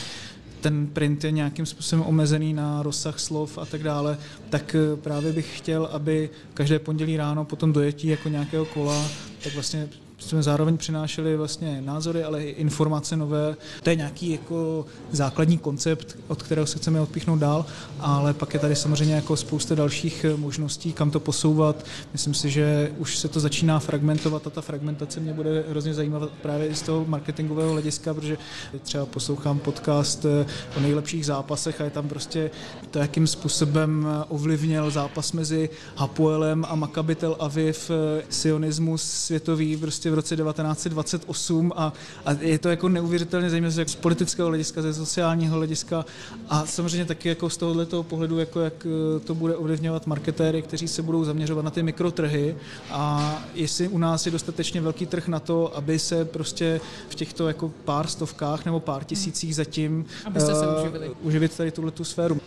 ten 0.62 0.88
print 0.88 1.24
je 1.24 1.32
nějakým 1.32 1.66
způsobem 1.66 2.06
omezený 2.08 2.54
na 2.54 2.84
rozsah 2.84 3.20
slov 3.20 3.58
a 3.58 3.66
tak 3.66 3.84
dále, 3.84 4.18
tak 4.50 4.75
eh, 4.75 4.96
právě 4.96 5.34
bych 5.34 5.58
chtěl, 5.58 5.86
aby 5.86 6.30
každé 6.54 6.80
pondělí 6.80 7.18
ráno 7.18 7.46
po 7.46 7.56
tom 7.56 7.74
dojetí 7.74 8.08
jako 8.08 8.30
nějakého 8.30 8.66
kola, 8.66 9.08
tak 9.44 9.54
vlastně 9.54 9.90
jsme 10.27 10.44
zároveň 10.44 10.77
přinášeli 10.77 11.38
vlastně 11.38 11.82
názory, 11.82 12.24
ale 12.24 12.44
i 12.44 12.50
informace 12.50 13.18
nové. 13.18 13.56
To 13.84 13.89
je 13.89 13.96
nějaký 13.96 14.32
jako 14.32 14.86
základní 15.12 15.58
koncept, 15.58 16.18
od 16.27 16.44
kterého 16.44 16.68
se 16.68 16.77
chceme 16.77 17.01
odpíchnout 17.01 17.39
dál, 17.39 17.65
ale 18.00 18.34
pak 18.34 18.53
je 18.53 18.60
tady 18.60 18.75
samozřejmě 18.75 19.15
jako 19.15 19.36
spousta 19.38 19.75
dalších 19.75 20.25
možností, 20.36 20.94
kam 20.94 21.12
to 21.12 21.20
posouvat. 21.20 21.86
Myslím 22.12 22.34
si, 22.34 22.50
že 22.50 22.92
už 22.98 23.18
se 23.18 23.27
to 23.27 23.39
začíná 23.39 23.80
fragmentovat 23.80 24.48
a 24.48 24.50
ta 24.50 24.62
fragmentace 24.62 25.20
mě 25.20 25.34
bude 25.34 25.63
hrozně 25.70 25.94
zajímat 25.94 26.30
právě 26.42 26.75
z 26.75 26.82
toho 26.82 27.06
marketingového 27.08 27.72
hlediska, 27.72 28.13
protože 28.13 28.38
třeba 28.82 29.06
poslouchám 29.06 29.60
podcast 29.60 30.25
eh, 30.25 30.46
o 30.77 30.80
nejlepších 30.80 31.25
zápasech 31.25 31.82
a 31.82 31.84
je 31.84 31.89
tam 31.89 32.08
prostě 32.10 32.51
to, 32.92 33.00
jakým 33.00 33.27
způsobem 33.27 34.08
ovlivnil 34.30 34.92
zápas 34.92 35.32
mezi 35.32 35.70
Hapoelem 35.96 36.65
a 36.70 36.75
Maccabi 36.75 37.15
Tel 37.15 37.36
Aviv, 37.39 37.92
eh, 37.92 38.24
sionismus 38.30 39.03
světový 39.03 39.77
prostě 39.77 40.12
v 40.13 40.15
roce 40.15 40.36
1928 40.36 41.72
a, 41.75 41.93
a 42.25 42.32
je 42.32 42.60
to 42.60 42.70
jako 42.70 42.89
neuvěřitelně 42.89 43.50
zajímavé 43.50 43.75
jak 43.77 43.89
z 43.89 43.96
politického 43.96 44.48
hlediska, 44.48 44.82
ze 44.82 44.93
sociálního 44.93 45.58
hlediska 45.58 46.05
a 46.50 46.65
samozřejmě 46.65 47.05
taky 47.05 47.29
jako 47.29 47.50
z 47.50 47.58
tohoto 47.58 48.03
pohledu, 48.03 48.39
jako 48.39 48.60
jak 48.60 48.86
eh, 48.86 49.20
to 49.20 49.36
bude 49.36 49.55
ovlivňovat 49.55 50.08
marketéry, 50.08 50.62
kteří 50.62 50.88
se 50.88 51.01
budou 51.01 51.24
zaměřovat 51.24 51.65
na 51.65 51.72
ty 51.72 51.84
mikrotrhy 51.84 52.55
a 52.91 53.43
jestli 53.53 53.88
u 53.88 53.98
nás 53.98 54.25
je 54.25 54.32
dostatečně 54.32 54.82
velký 54.82 55.05
trh 55.05 55.27
na 55.27 55.39
to, 55.39 55.77
aby 55.77 56.00
se 56.00 56.25
prostě 56.25 56.82
v 57.10 57.15
těchto 57.15 57.48
jako 57.48 57.72
pár 57.86 58.08
stovkách 58.08 58.65
nebo 58.65 58.79
pár 58.79 59.03
tisících 59.03 59.55
zatím 59.55 60.05
Abyste 60.25 60.55
se 60.55 60.67
uživili. 60.79 61.10
Uh, 61.10 61.15
uživit 61.22 61.58
tady 61.58 61.72
tuhle 61.72 61.91
tu 61.91 62.03
sféru. 62.03 62.41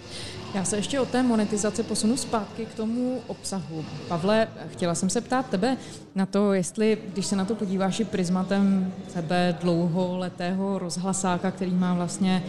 Já 0.54 0.64
se 0.64 0.76
ještě 0.76 1.00
o 1.00 1.06
té 1.06 1.22
monetizaci 1.22 1.82
posunu 1.82 2.16
zpátky 2.16 2.66
k 2.66 2.74
tomu 2.74 3.22
obsahu. 3.26 3.84
Pavle, 4.08 4.48
chtěla 4.72 4.94
jsem 4.94 5.10
se 5.10 5.20
ptát 5.20 5.48
tebe 5.48 5.76
na 6.14 6.26
to, 6.26 6.52
jestli, 6.52 6.98
když 7.12 7.26
se 7.26 7.36
na 7.36 7.44
to 7.44 7.54
podíváš 7.58 8.00
i 8.00 8.04
prismatem 8.04 8.92
tebe 9.14 9.56
dlouholetého 9.60 10.78
rozhlasáka, 10.78 11.50
který 11.50 11.74
má 11.74 11.94
vlastně 11.94 12.42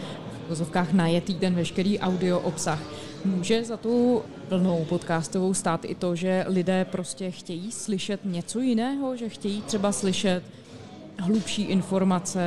v 0.46 0.48
vozovkách 0.48 0.92
najetý 0.92 1.34
ten 1.34 1.54
veškerý 1.54 1.98
audio 1.98 2.40
obsah, 2.40 2.80
Může 3.24 3.64
za 3.64 3.76
tu 3.76 4.22
plnou 4.48 4.84
podcastovou 4.88 5.54
stát 5.54 5.84
i 5.84 5.94
to, 5.94 6.16
že 6.16 6.44
lidé 6.48 6.84
prostě 6.84 7.30
chtějí 7.30 7.72
slyšet 7.72 8.20
něco 8.24 8.60
jiného, 8.60 9.16
že 9.16 9.28
chtějí 9.28 9.62
třeba 9.62 9.92
slyšet 9.92 10.42
hlubší 11.18 11.62
informace, 11.62 12.40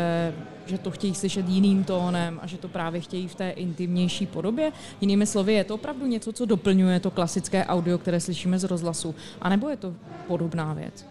že 0.65 0.77
to 0.77 0.91
chtějí 0.91 1.15
slyšet 1.15 1.49
jiným 1.49 1.83
tónem 1.83 2.39
a 2.41 2.47
že 2.47 2.57
to 2.57 2.67
právě 2.67 3.01
chtějí 3.01 3.27
v 3.27 3.35
té 3.35 3.49
intimnější 3.49 4.25
podobě. 4.25 4.71
Jinými 5.01 5.25
slovy, 5.25 5.53
je 5.53 5.63
to 5.63 5.75
opravdu 5.75 6.07
něco, 6.07 6.33
co 6.33 6.45
doplňuje 6.45 6.99
to 6.99 7.11
klasické 7.11 7.65
audio, 7.65 7.97
které 7.97 8.19
slyšíme 8.19 8.59
z 8.59 8.63
rozhlasu, 8.63 9.15
anebo 9.41 9.69
je 9.69 9.77
to 9.77 9.93
podobná 10.27 10.73
věc? 10.73 11.10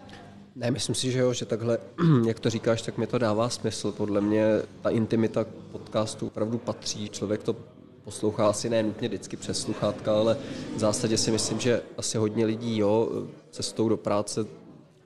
Ne, 0.55 0.71
myslím 0.71 0.95
si, 0.95 1.11
že 1.11 1.19
jo, 1.19 1.33
že 1.33 1.45
takhle, 1.45 1.77
jak 2.27 2.39
to 2.39 2.49
říkáš, 2.49 2.81
tak 2.81 2.97
mi 2.97 3.07
to 3.07 3.17
dává 3.17 3.49
smysl. 3.49 3.91
Podle 3.91 4.21
mě 4.21 4.45
ta 4.81 4.89
intimita 4.89 5.45
podcastu 5.71 6.27
opravdu 6.27 6.57
patří. 6.57 7.09
Člověk 7.09 7.43
to 7.43 7.55
poslouchá 8.03 8.49
asi 8.49 8.69
ne 8.69 8.83
nutně 8.83 9.07
vždycky 9.07 9.37
přes 9.37 9.61
sluchátka, 9.61 10.15
ale 10.15 10.37
v 10.75 10.79
zásadě 10.79 11.17
si 11.17 11.31
myslím, 11.31 11.59
že 11.59 11.81
asi 11.97 12.17
hodně 12.17 12.45
lidí, 12.45 12.77
jo, 12.77 13.09
cestou 13.51 13.89
do 13.89 13.97
práce, 13.97 14.45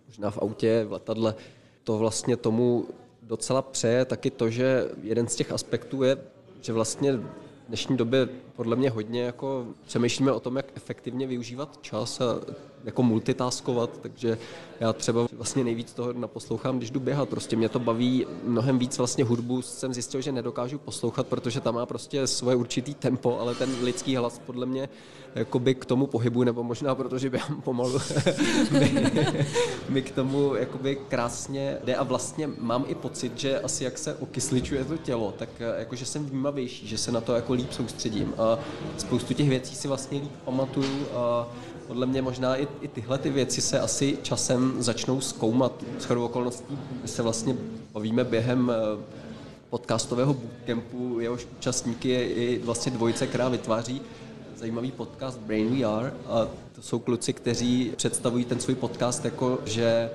možná 0.07 0.31
v 0.31 0.37
autě, 0.37 0.85
v 0.87 0.91
letadle, 0.91 1.35
to 1.83 1.97
vlastně 1.97 2.37
tomu 2.37 2.85
docela 3.21 3.61
přeje 3.61 4.05
taky 4.05 4.31
to, 4.31 4.49
že 4.49 4.89
jeden 5.03 5.27
z 5.27 5.35
těch 5.35 5.51
aspektů 5.51 6.03
je, 6.03 6.17
že 6.61 6.73
vlastně 6.73 7.13
v 7.13 7.23
dnešní 7.67 7.97
době 7.97 8.29
podle 8.55 8.75
mě 8.75 8.89
hodně 8.89 9.21
jako 9.21 9.67
přemýšlíme 9.85 10.31
o 10.31 10.39
tom, 10.39 10.57
jak 10.57 10.65
efektivně 10.75 11.27
využívat 11.27 11.77
čas 11.81 12.21
a 12.21 12.39
jako 12.85 13.03
multitaskovat, 13.03 13.89
takže 14.01 14.37
já 14.79 14.93
třeba 14.93 15.27
vlastně 15.33 15.63
nejvíc 15.63 15.93
toho 15.93 16.13
naposlouchám, 16.13 16.77
když 16.77 16.91
jdu 16.91 16.99
běhat. 16.99 17.29
Prostě 17.29 17.55
mě 17.55 17.69
to 17.69 17.79
baví 17.79 18.25
mnohem 18.43 18.79
víc 18.79 18.97
vlastně 18.97 19.23
hudbu. 19.23 19.61
Jsem 19.61 19.93
zjistil, 19.93 20.21
že 20.21 20.31
nedokážu 20.31 20.77
poslouchat, 20.77 21.27
protože 21.27 21.61
tam 21.61 21.75
má 21.75 21.85
prostě 21.85 22.27
svoje 22.27 22.55
určitý 22.55 22.93
tempo, 22.93 23.39
ale 23.39 23.55
ten 23.55 23.69
lidský 23.81 24.15
hlas 24.15 24.41
podle 24.45 24.65
mě 24.65 24.89
jakoby 25.35 25.75
k 25.75 25.85
tomu 25.85 26.07
pohybu, 26.07 26.43
nebo 26.43 26.63
možná 26.63 26.95
protože 26.95 27.29
běhám 27.29 27.61
pomalu, 27.61 27.99
mi, 28.71 29.11
mi, 29.89 30.01
k 30.01 30.11
tomu 30.11 30.55
jakoby 30.55 30.97
krásně 31.07 31.77
jde. 31.83 31.95
A 31.95 32.03
vlastně 32.03 32.49
mám 32.59 32.85
i 32.87 32.95
pocit, 32.95 33.39
že 33.39 33.59
asi 33.59 33.83
jak 33.83 33.97
se 33.97 34.15
okysličuje 34.15 34.85
to 34.85 34.97
tělo, 34.97 35.33
tak 35.37 35.49
jakože 35.77 36.05
jsem 36.05 36.25
vnímavější, 36.25 36.87
že 36.87 36.97
se 36.97 37.11
na 37.11 37.21
to 37.21 37.35
jako 37.35 37.53
líp 37.53 37.73
soustředím. 37.73 38.33
A 38.37 38.59
spoustu 38.97 39.33
těch 39.33 39.49
věcí 39.49 39.75
si 39.75 39.87
vlastně 39.87 40.19
líp 40.19 40.31
pamatuju 40.45 41.05
a 41.13 41.47
podle 41.87 42.05
mě 42.05 42.21
možná 42.21 42.55
i, 42.55 42.67
i 42.81 42.87
tyhle 42.87 43.17
ty 43.17 43.29
věci 43.29 43.61
se 43.61 43.79
asi 43.79 44.17
časem 44.23 44.75
začnou 44.79 45.21
zkoumat. 45.21 45.83
S 45.99 46.05
chodou 46.05 46.25
okolností 46.25 46.77
se 47.05 47.21
vlastně 47.21 47.55
bavíme 47.93 48.23
během 48.23 48.71
eh, 48.71 49.03
podcastového 49.69 50.33
bootcampu, 50.33 51.19
jehož 51.19 51.47
účastníky 51.57 52.09
je 52.09 52.27
i 52.27 52.61
vlastně 52.63 52.91
dvojice, 52.91 53.27
která 53.27 53.49
vytváří 53.49 54.01
zajímavý 54.55 54.91
podcast 54.91 55.39
Brain 55.39 55.69
VR 55.69 56.13
a 56.27 56.47
to 56.75 56.81
jsou 56.81 56.99
kluci, 56.99 57.33
kteří 57.33 57.93
představují 57.95 58.45
ten 58.45 58.59
svůj 58.59 58.75
podcast 58.75 59.25
jako, 59.25 59.59
že 59.65 60.09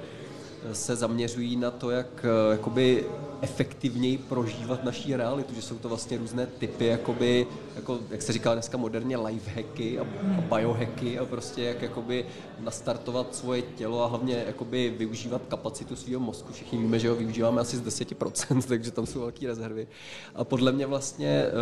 se 0.72 0.96
zaměřují 0.96 1.56
na 1.56 1.70
to, 1.70 1.90
jak 1.90 2.24
eh, 2.24 2.52
jakoby 2.52 3.04
efektivněji 3.42 4.18
prožívat 4.18 4.84
naší 4.84 5.16
realitu, 5.16 5.54
že 5.54 5.62
jsou 5.62 5.78
to 5.78 5.88
vlastně 5.88 6.18
různé 6.18 6.46
typy, 6.46 6.86
jakoby, 6.86 7.46
jako, 7.76 7.98
jak 8.10 8.22
se 8.22 8.32
říká 8.32 8.52
dneska 8.52 8.76
moderně, 8.76 9.16
lifehacky 9.16 9.98
a, 9.98 10.02
a 10.38 10.54
biohacky 10.54 11.18
a 11.18 11.24
prostě 11.24 11.62
jak 11.62 11.82
jakoby 11.82 12.26
nastartovat 12.60 13.34
svoje 13.34 13.62
tělo 13.62 14.04
a 14.04 14.06
hlavně 14.06 14.44
jakoby 14.46 14.94
využívat 14.98 15.42
kapacitu 15.48 15.96
svého 15.96 16.20
mozku. 16.20 16.52
Všichni 16.52 16.78
víme, 16.78 16.98
že 16.98 17.08
ho 17.08 17.16
využíváme 17.16 17.60
asi 17.60 17.76
z 17.76 17.82
10%, 17.82 18.62
takže 18.68 18.90
tam 18.90 19.06
jsou 19.06 19.20
velké 19.20 19.46
rezervy. 19.46 19.88
A 20.34 20.44
podle 20.44 20.72
mě 20.72 20.86
vlastně 20.86 21.44
eh, 21.46 21.52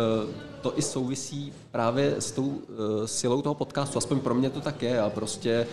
to 0.61 0.79
i 0.79 0.81
souvisí 0.81 1.53
právě 1.71 2.15
s 2.19 2.31
tou 2.31 2.61
eh, 2.61 3.07
silou 3.07 3.41
toho 3.41 3.55
podcastu, 3.55 3.97
aspoň 3.97 4.19
pro 4.19 4.35
mě 4.35 4.49
to 4.49 4.61
tak 4.61 4.81
je. 4.81 5.01
A 5.01 5.09
prostě 5.09 5.67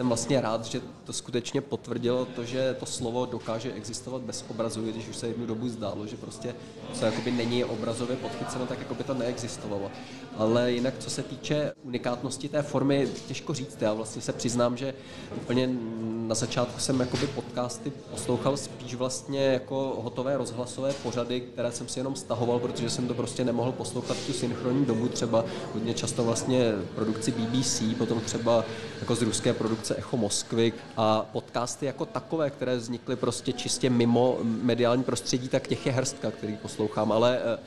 jsem 0.00 0.08
vlastně 0.08 0.40
rád, 0.40 0.64
že 0.64 0.80
to 1.04 1.12
skutečně 1.12 1.60
potvrdilo 1.60 2.24
to, 2.24 2.44
že 2.44 2.76
to 2.80 2.86
slovo 2.86 3.26
dokáže 3.26 3.72
existovat 3.72 4.22
bez 4.22 4.44
obrazu, 4.50 4.86
když 5.00 5.10
už 5.10 5.16
se 5.16 5.28
jednu 5.28 5.46
dobu 5.46 5.68
zdálo, 5.68 6.06
že 6.06 6.16
prostě 6.16 6.54
co 6.94 7.04
jakoby 7.04 7.30
není 7.30 7.64
obrazově 7.64 8.16
podchyceno, 8.16 8.66
tak 8.66 8.78
jako 8.78 8.94
by 8.94 9.04
to 9.04 9.14
neexistovalo. 9.14 9.90
Ale 10.36 10.72
jinak, 10.72 10.94
co 10.98 11.10
se 11.10 11.22
týče 11.22 11.72
unikátnosti 11.82 12.48
té 12.48 12.62
formy, 12.62 13.08
těžko 13.28 13.54
říct. 13.54 13.82
Já 13.82 13.92
vlastně 13.92 14.22
se 14.22 14.32
přiznám, 14.32 14.76
že 14.76 14.94
úplně 15.36 15.70
na 16.26 16.34
začátku 16.34 16.80
jsem 16.80 17.00
jakoby 17.00 17.26
podcasty 17.26 17.92
poslouchal 18.10 18.56
spíš 18.56 18.94
vlastně 18.94 19.44
jako 19.44 19.98
hotové 20.02 20.36
rozhlasové 20.36 20.92
pořady, 20.92 21.40
které 21.40 21.72
jsem 21.72 21.88
si 21.88 22.00
jenom 22.00 22.16
stahoval, 22.16 22.58
protože 22.58 22.90
jsem 22.90 23.08
to 23.08 23.14
prostě 23.14 23.44
nemohl 23.44 23.72
poslouchat 23.72 24.16
tu 24.26 24.32
synchronní 24.32 24.84
dobu, 24.86 25.08
třeba 25.08 25.44
hodně 25.72 25.94
často 25.94 26.24
vlastně 26.24 26.72
produkci 26.94 27.32
BBC, 27.32 27.82
potom 27.98 28.20
třeba 28.20 28.64
jako 29.00 29.14
z 29.14 29.22
ruské 29.22 29.52
produkce 29.52 29.94
Echo 29.96 30.16
Moskvy 30.16 30.72
a 30.96 31.28
podcasty 31.32 31.86
jako 31.86 32.06
takové, 32.06 32.50
které 32.50 32.76
vznikly 32.76 33.16
prostě 33.16 33.52
čistě 33.52 33.90
mimo 33.90 34.38
mediální 34.42 34.89
prostředí, 34.98 35.48
tak 35.48 35.68
těch 35.68 35.86
je 35.86 35.92
hrstka, 35.92 36.30
který 36.30 36.56
poslouchám, 36.56 37.12
ale 37.12 37.38
eh, 37.38 37.58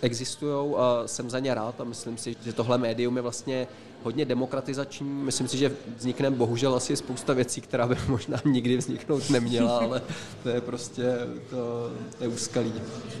existují 0.00 0.74
a 0.76 1.02
jsem 1.06 1.30
za 1.30 1.38
ně 1.38 1.54
rád 1.54 1.80
a 1.80 1.84
myslím 1.84 2.18
si, 2.18 2.36
že 2.44 2.52
tohle 2.52 2.78
médium 2.78 3.16
je 3.16 3.22
vlastně 3.22 3.66
hodně 4.02 4.24
demokratizační. 4.24 5.08
Myslím 5.08 5.48
si, 5.48 5.58
že 5.58 5.72
vznikne 5.96 6.30
bohužel 6.30 6.74
asi 6.74 6.96
spousta 6.96 7.32
věcí, 7.32 7.60
která 7.60 7.86
by 7.86 7.96
možná 8.08 8.38
nikdy 8.44 8.76
vzniknout 8.76 9.30
neměla, 9.30 9.78
ale 9.78 10.02
to 10.42 10.48
je 10.48 10.60
prostě 10.60 11.02
to, 11.50 11.90
to 12.18 12.24
je 12.24 12.28
úskalí. 12.28 12.72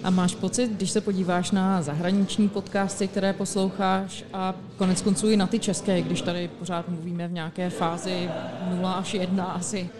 A 0.02 0.10
máš 0.10 0.34
pocit, 0.34 0.68
když 0.70 0.90
se 0.90 1.00
podíváš 1.00 1.50
na 1.50 1.82
zahraniční 1.82 2.48
podcasty, 2.48 3.08
které 3.08 3.32
posloucháš 3.32 4.24
a 4.32 4.54
konec 4.76 5.02
konců 5.02 5.28
i 5.28 5.36
na 5.36 5.46
ty 5.46 5.58
české, 5.58 6.02
když 6.02 6.22
tady 6.22 6.48
pořád 6.48 6.88
mluvíme 6.88 7.28
v 7.28 7.32
nějaké 7.32 7.70
fázi 7.70 8.30
0 8.70 8.92
až 8.92 9.14
1 9.14 9.44
asi, 9.44 9.90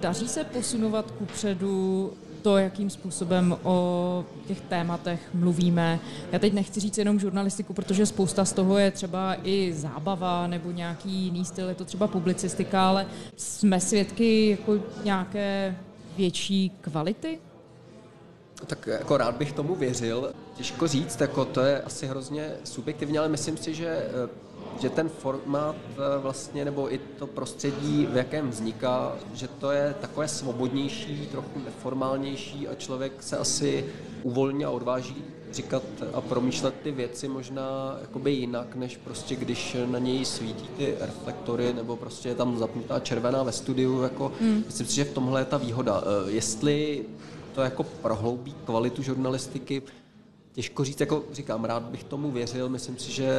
daří 0.00 0.28
se 0.28 0.44
posunovat 0.44 1.10
ku 1.10 1.24
předu 1.24 2.12
to, 2.44 2.58
jakým 2.58 2.90
způsobem 2.90 3.56
o 3.62 4.24
těch 4.46 4.60
tématech 4.60 5.20
mluvíme. 5.34 6.00
Já 6.32 6.38
teď 6.38 6.52
nechci 6.52 6.80
říct 6.80 6.98
jenom 6.98 7.20
žurnalistiku, 7.20 7.72
protože 7.72 8.06
spousta 8.06 8.44
z 8.44 8.52
toho 8.52 8.78
je 8.78 8.90
třeba 8.90 9.36
i 9.44 9.72
zábava 9.72 10.46
nebo 10.46 10.70
nějaký 10.70 11.10
jiný 11.10 11.44
styl, 11.44 11.68
je 11.68 11.74
to 11.74 11.84
třeba 11.84 12.06
publicistika, 12.06 12.88
ale 12.88 13.06
jsme 13.36 13.80
svědky 13.80 14.50
jako 14.50 14.78
nějaké 15.04 15.76
větší 16.16 16.70
kvality? 16.80 17.38
Tak 18.66 18.86
jako 18.86 19.16
rád 19.16 19.36
bych 19.36 19.52
tomu 19.52 19.74
věřil. 19.74 20.32
Těžko 20.56 20.88
říct, 20.88 21.20
jako 21.20 21.44
to 21.44 21.60
je 21.60 21.82
asi 21.82 22.06
hrozně 22.06 22.50
subjektivně, 22.64 23.18
ale 23.18 23.28
myslím 23.28 23.56
si, 23.56 23.74
že 23.74 23.86
eh, 23.88 24.28
že 24.80 24.90
ten 24.90 25.08
formát 25.08 25.76
eh, 25.90 26.18
vlastně, 26.18 26.64
nebo 26.64 26.94
i 26.94 26.98
to 26.98 27.26
prostředí, 27.26 28.06
v 28.10 28.16
jakém 28.16 28.50
vzniká, 28.50 29.16
že 29.34 29.48
to 29.48 29.70
je 29.70 29.94
takové 30.00 30.28
svobodnější, 30.28 31.28
trochu 31.30 31.60
neformálnější 31.64 32.68
a 32.68 32.74
člověk 32.74 33.22
se 33.22 33.38
asi 33.38 33.84
uvolní 34.22 34.64
a 34.64 34.70
odváží 34.70 35.24
říkat 35.54 35.82
a 36.12 36.20
promýšlet 36.20 36.74
ty 36.82 36.90
věci 36.90 37.28
možná 37.28 37.98
jakoby 38.00 38.32
jinak, 38.32 38.74
než 38.74 38.96
prostě 38.96 39.36
když 39.36 39.76
na 39.86 39.98
něj 39.98 40.24
svítí 40.24 40.68
ty 40.76 40.94
reflektory, 41.00 41.72
nebo 41.72 41.96
prostě 41.96 42.28
je 42.28 42.34
tam 42.34 42.58
zapnutá 42.58 43.00
červená 43.00 43.42
ve 43.42 43.52
studiu, 43.52 44.02
jako 44.02 44.32
hmm. 44.40 44.62
myslím 44.66 44.86
si, 44.86 44.94
že 44.94 45.04
v 45.04 45.14
tomhle 45.14 45.40
je 45.40 45.44
ta 45.44 45.56
výhoda. 45.56 46.02
Eh, 46.02 46.30
jestli 46.30 47.06
to 47.54 47.62
jako 47.62 47.82
prohloubí 47.82 48.54
kvalitu 48.64 49.02
žurnalistiky, 49.02 49.82
Těžko 50.54 50.84
říct, 50.84 51.00
jako 51.00 51.24
říkám, 51.32 51.64
rád 51.64 51.82
bych 51.82 52.04
tomu 52.04 52.30
věřil, 52.30 52.68
myslím 52.68 52.98
si, 52.98 53.12
že 53.12 53.34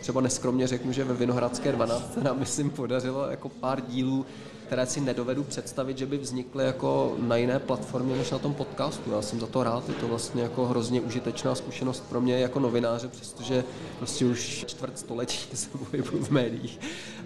třeba 0.00 0.20
neskromně 0.20 0.66
řeknu, 0.66 0.92
že 0.92 1.04
ve 1.04 1.14
Vinohradské 1.14 1.72
12 1.72 2.16
nám, 2.16 2.38
myslím, 2.38 2.70
podařilo 2.70 3.26
jako 3.30 3.48
pár 3.48 3.80
dílů, 3.80 4.26
které 4.66 4.86
si 4.86 5.00
nedovedu 5.00 5.44
představit, 5.44 5.98
že 5.98 6.06
by 6.06 6.18
vznikly 6.18 6.64
jako 6.64 7.16
na 7.18 7.36
jiné 7.36 7.58
platformě 7.58 8.16
než 8.16 8.30
na 8.30 8.38
tom 8.38 8.54
podcastu. 8.54 9.12
Já 9.12 9.22
jsem 9.22 9.40
za 9.40 9.46
to 9.46 9.62
rád, 9.62 9.88
je 9.88 9.94
to 9.94 10.08
vlastně 10.08 10.42
jako 10.42 10.66
hrozně 10.66 11.00
užitečná 11.00 11.54
zkušenost 11.54 12.04
pro 12.08 12.20
mě 12.20 12.38
jako 12.38 12.60
novináře, 12.60 13.08
přestože 13.08 13.64
prostě 13.98 14.24
už 14.24 14.64
čtvrt 14.68 14.98
století 14.98 15.38
se 15.56 15.68
pohybuju 15.78 16.24
v 16.24 16.30
médiích. 16.30 16.80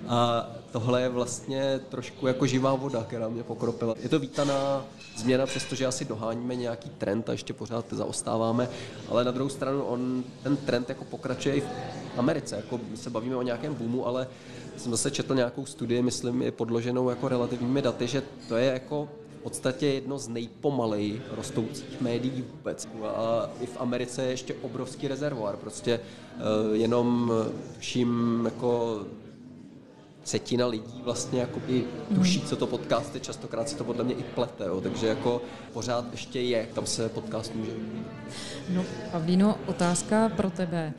A 0.09 0.49
tohle 0.73 1.03
je 1.03 1.09
vlastně 1.09 1.81
trošku 1.89 2.27
jako 2.27 2.47
živá 2.47 2.75
voda, 2.75 3.05
která 3.05 3.29
mě 3.29 3.43
pokropila. 3.43 3.95
Je 4.03 4.09
to 4.09 4.19
vítaná 4.19 4.85
změna, 5.17 5.47
přestože 5.47 5.87
asi 5.87 6.05
doháníme 6.05 6.57
nějaký 6.57 6.91
trend 6.91 7.29
a 7.29 7.33
ještě 7.33 7.53
pořád 7.53 7.85
zaostáváme, 7.91 8.69
ale 9.09 9.25
na 9.25 9.31
druhou 9.31 9.49
stranu 9.49 9.83
on, 9.83 10.25
ten 10.43 10.57
trend 10.57 10.89
jako 10.89 11.05
pokračuje 11.05 11.55
i 11.55 11.61
v 11.61 11.69
Americe. 12.17 12.57
Jako 12.57 12.81
my 12.91 12.97
se 12.97 13.11
bavíme 13.11 13.37
o 13.37 13.43
nějakém 13.43 13.75
boomu, 13.75 14.07
ale 14.07 14.27
jsem 14.79 14.93
zase 14.93 15.11
četl 15.11 15.35
nějakou 15.35 15.67
studii, 15.67 16.03
myslím, 16.03 16.43
je 16.43 16.53
podloženou 16.53 17.11
jako 17.11 17.29
relativními 17.29 17.83
daty, 17.83 18.07
že 18.07 18.23
to 18.49 18.57
je 18.57 18.73
jako 18.73 19.09
v 19.39 19.43
podstatě 19.43 19.87
jedno 19.87 20.19
z 20.19 20.29
nejpomaleji 20.29 21.23
rostoucích 21.37 22.01
médií 22.01 22.45
vůbec. 22.51 22.89
A 23.05 23.51
i 23.61 23.67
v 23.67 23.81
Americe 23.81 24.23
je 24.23 24.31
ještě 24.31 24.55
obrovský 24.63 25.09
rezervoár. 25.09 25.57
Prostě 25.57 26.01
uh, 26.01 26.77
jenom 26.77 27.33
vším 27.79 28.43
jako 28.45 29.01
třetina 30.23 30.67
lidí 30.67 31.01
vlastně 31.05 31.41
jako 31.41 31.61
i 31.69 31.85
tuší, 32.15 32.41
co 32.41 32.57
to 32.57 32.67
podcast 32.67 33.15
je, 33.15 33.21
častokrát 33.21 33.69
se 33.69 33.77
to 33.77 33.85
podle 33.85 34.05
mě 34.05 34.15
i 34.15 34.23
plete, 34.23 34.65
jo, 34.65 34.81
takže 34.81 35.07
jako 35.07 35.43
pořád 35.73 36.05
ještě 36.11 36.41
je, 36.41 36.69
tam 36.75 36.87
se 36.87 37.09
podcast 37.09 37.55
může. 37.55 37.71
No, 38.69 38.85
Pavlíno, 39.13 39.59
otázka 39.67 40.29
pro 40.29 40.51
tebe. 40.51 40.93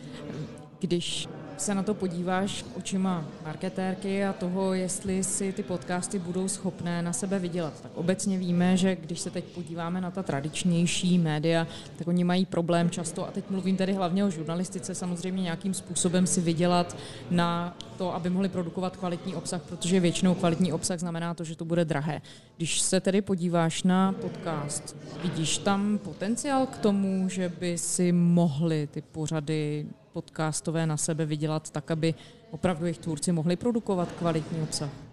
Když 0.80 1.28
se 1.62 1.76
na 1.76 1.84
to 1.84 1.94
podíváš 1.94 2.66
očima 2.78 3.26
marketérky 3.46 4.26
a 4.26 4.34
toho, 4.34 4.74
jestli 4.74 5.24
si 5.24 5.54
ty 5.54 5.64
podcasty 5.64 6.20
budou 6.20 6.48
schopné 6.48 7.02
na 7.02 7.14
sebe 7.14 7.40
vydělat. 7.40 7.82
Tak 7.82 7.92
obecně 7.96 8.38
víme, 8.38 8.78
že 8.78 8.96
když 8.96 9.20
se 9.20 9.30
teď 9.30 9.44
podíváme 9.44 10.02
na 10.02 10.12
ta 10.12 10.24
tradičnější 10.24 11.18
média, 11.18 11.68
tak 11.98 12.08
oni 12.08 12.24
mají 12.24 12.46
problém 12.46 12.90
často, 12.90 13.28
a 13.28 13.32
teď 13.32 13.50
mluvím 13.50 13.78
tedy 13.78 13.94
hlavně 13.94 14.26
o 14.26 14.30
žurnalistice, 14.30 14.96
samozřejmě 14.96 15.44
nějakým 15.44 15.74
způsobem 15.74 16.28
si 16.28 16.42
vydělat 16.42 16.98
na 17.32 17.78
to, 17.98 18.16
aby 18.16 18.30
mohli 18.30 18.50
produkovat 18.50 18.98
kvalitní 18.98 19.36
obsah, 19.36 19.62
protože 19.62 20.00
většinou 20.00 20.36
kvalitní 20.36 20.74
obsah 20.74 21.00
znamená 21.00 21.34
to, 21.34 21.44
že 21.44 21.56
to 21.56 21.66
bude 21.66 21.86
drahé. 21.86 22.22
Když 22.58 22.82
se 22.82 23.00
tedy 23.00 23.22
podíváš 23.22 23.84
na 23.84 24.12
podcast, 24.12 24.98
vidíš 25.24 25.58
tam 25.58 25.98
potenciál 25.98 26.66
k 26.66 26.78
tomu, 26.78 27.30
že 27.30 27.50
by 27.60 27.78
si 27.78 28.12
mohli 28.12 28.88
ty 28.88 29.02
pořady 29.02 29.86
podcastové 30.20 30.86
na 30.86 30.98
sebe 30.98 31.26
vydělat 31.26 31.70
tak, 31.70 31.92
aby 31.92 32.14
opravdu 32.52 32.86
jejich 32.86 32.98
tvůrci 32.98 33.32
mohli 33.32 33.56
produkovat 33.56 34.12
kvalitní 34.12 34.62
obsah? 34.62 35.09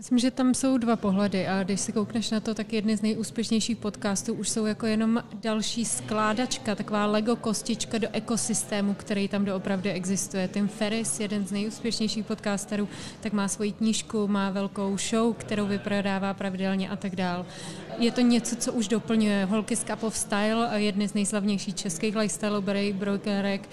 Myslím, 0.00 0.18
že 0.18 0.30
tam 0.30 0.54
jsou 0.54 0.78
dva 0.78 0.96
pohledy 0.96 1.46
a 1.46 1.62
když 1.62 1.80
si 1.80 1.92
koukneš 1.92 2.30
na 2.30 2.40
to, 2.40 2.54
tak 2.54 2.72
jedny 2.72 2.96
z 2.96 3.02
nejúspěšnějších 3.02 3.76
podcastů 3.76 4.34
už 4.34 4.48
jsou 4.48 4.66
jako 4.66 4.86
jenom 4.86 5.24
další 5.34 5.84
skládačka, 5.84 6.74
taková 6.74 7.06
Lego 7.06 7.36
kostička 7.36 7.98
do 7.98 8.08
ekosystému, 8.12 8.94
který 8.94 9.28
tam 9.28 9.44
doopravdy 9.44 9.90
existuje. 9.92 10.48
Tim 10.48 10.68
Ferris, 10.68 11.20
jeden 11.20 11.46
z 11.46 11.52
nejúspěšnějších 11.52 12.26
podcasterů, 12.26 12.88
tak 13.20 13.32
má 13.32 13.48
svoji 13.48 13.72
knížku, 13.72 14.28
má 14.28 14.50
velkou 14.50 14.98
show, 14.98 15.34
kterou 15.34 15.66
vyprodává 15.66 16.34
pravidelně 16.34 16.88
a 16.88 16.96
tak 16.96 17.16
dál. 17.16 17.46
Je 17.98 18.10
to 18.10 18.20
něco, 18.20 18.56
co 18.56 18.72
už 18.72 18.88
doplňuje 18.88 19.44
Holky 19.44 19.76
z 19.76 19.84
Cup 19.84 20.02
of 20.02 20.16
Style, 20.16 20.70
jedny 20.74 21.08
z 21.08 21.14
nejslavnějších 21.14 21.74
českých 21.74 22.16
lifestyle 22.16 22.60
brokerek, 22.92 23.68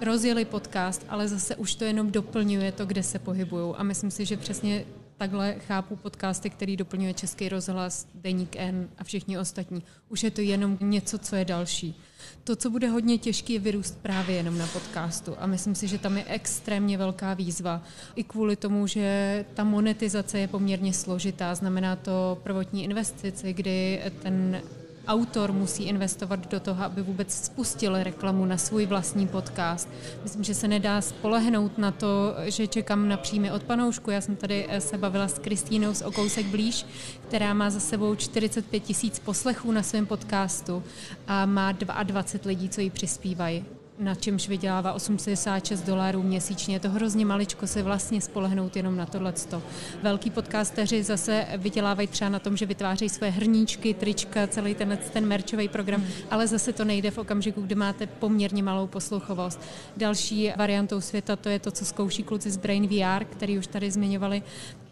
rozjeli 0.00 0.44
podcast, 0.44 1.06
ale 1.08 1.28
zase 1.28 1.56
už 1.56 1.74
to 1.74 1.84
jenom 1.84 2.10
doplňuje 2.10 2.72
to, 2.72 2.86
kde 2.86 3.02
se 3.02 3.18
pohybují. 3.18 3.74
A 3.76 3.82
myslím 3.82 4.10
si, 4.10 4.24
že 4.24 4.36
přesně 4.36 4.84
takhle 5.22 5.54
chápu 5.66 5.96
podcasty, 5.96 6.50
který 6.50 6.76
doplňuje 6.76 7.14
Český 7.14 7.48
rozhlas, 7.48 8.06
Deník 8.14 8.56
N 8.56 8.88
a 8.98 9.04
všichni 9.04 9.38
ostatní. 9.38 9.82
Už 10.08 10.22
je 10.22 10.30
to 10.30 10.40
jenom 10.40 10.78
něco, 10.80 11.18
co 11.18 11.36
je 11.36 11.44
další. 11.44 12.00
To, 12.44 12.56
co 12.56 12.70
bude 12.70 12.88
hodně 12.88 13.18
těžké, 13.18 13.52
je 13.52 13.58
vyrůst 13.58 13.98
právě 14.02 14.36
jenom 14.36 14.58
na 14.58 14.66
podcastu. 14.66 15.34
A 15.38 15.46
myslím 15.46 15.74
si, 15.74 15.88
že 15.88 15.98
tam 15.98 16.16
je 16.16 16.24
extrémně 16.24 16.98
velká 16.98 17.34
výzva. 17.34 17.82
I 18.14 18.24
kvůli 18.24 18.56
tomu, 18.56 18.86
že 18.86 19.44
ta 19.54 19.64
monetizace 19.64 20.38
je 20.38 20.48
poměrně 20.48 20.92
složitá. 20.92 21.54
Znamená 21.54 21.96
to 21.96 22.38
prvotní 22.42 22.84
investici, 22.84 23.52
kdy 23.52 24.02
ten 24.22 24.62
autor 25.06 25.52
musí 25.52 25.84
investovat 25.84 26.50
do 26.50 26.60
toho, 26.60 26.84
aby 26.84 27.02
vůbec 27.02 27.44
spustil 27.44 28.02
reklamu 28.02 28.44
na 28.44 28.56
svůj 28.56 28.86
vlastní 28.86 29.28
podcast. 29.28 29.88
Myslím, 30.22 30.44
že 30.44 30.54
se 30.54 30.68
nedá 30.68 31.00
spolehnout 31.00 31.78
na 31.78 31.90
to, 31.90 32.34
že 32.44 32.66
čekám 32.66 33.08
na 33.08 33.16
příjmy 33.16 33.52
od 33.52 33.62
panoušku. 33.62 34.10
Já 34.10 34.20
jsem 34.20 34.36
tady 34.36 34.66
eh, 34.68 34.80
se 34.80 34.98
bavila 34.98 35.28
s 35.28 35.38
Kristýnou 35.38 35.94
z 35.94 36.02
Okousek 36.02 36.46
blíž, 36.46 36.86
která 37.28 37.54
má 37.54 37.70
za 37.70 37.80
sebou 37.80 38.14
45 38.14 38.80
tisíc 38.80 39.18
poslechů 39.18 39.72
na 39.72 39.82
svém 39.82 40.06
podcastu 40.06 40.82
a 41.26 41.46
má 41.46 41.72
22 41.72 42.48
lidí, 42.48 42.68
co 42.68 42.80
jí 42.80 42.90
přispívají 42.90 43.64
na 44.02 44.14
čemž 44.14 44.48
vydělává 44.48 44.92
86 44.92 45.82
dolarů 45.82 46.22
měsíčně. 46.22 46.74
Je 46.74 46.80
to 46.80 46.90
hrozně 46.90 47.26
maličko 47.26 47.66
se 47.66 47.82
vlastně 47.82 48.20
spolehnout 48.20 48.76
jenom 48.76 48.96
na 48.96 49.06
tohleto. 49.06 49.62
Velký 50.02 50.30
podcasteři 50.30 51.02
zase 51.02 51.46
vydělávají 51.56 52.08
třeba 52.08 52.28
na 52.30 52.38
tom, 52.38 52.56
že 52.56 52.66
vytvářejí 52.66 53.08
své 53.08 53.30
hrníčky, 53.30 53.94
trička, 53.94 54.46
celý 54.46 54.74
ten, 54.74 54.98
ten 55.12 55.26
merčový 55.26 55.68
program, 55.68 56.00
hmm. 56.00 56.10
ale 56.30 56.46
zase 56.46 56.72
to 56.72 56.84
nejde 56.84 57.10
v 57.10 57.18
okamžiku, 57.18 57.62
kdy 57.62 57.74
máte 57.74 58.06
poměrně 58.06 58.62
malou 58.62 58.86
posluchovost. 58.86 59.60
Další 59.96 60.52
variantou 60.56 61.00
světa 61.00 61.36
to 61.36 61.48
je 61.48 61.58
to, 61.58 61.70
co 61.70 61.84
zkouší 61.84 62.22
kluci 62.22 62.50
z 62.50 62.56
Brain 62.56 62.86
VR, 62.86 63.24
který 63.24 63.58
už 63.58 63.66
tady 63.66 63.90
zmiňovali, 63.90 64.42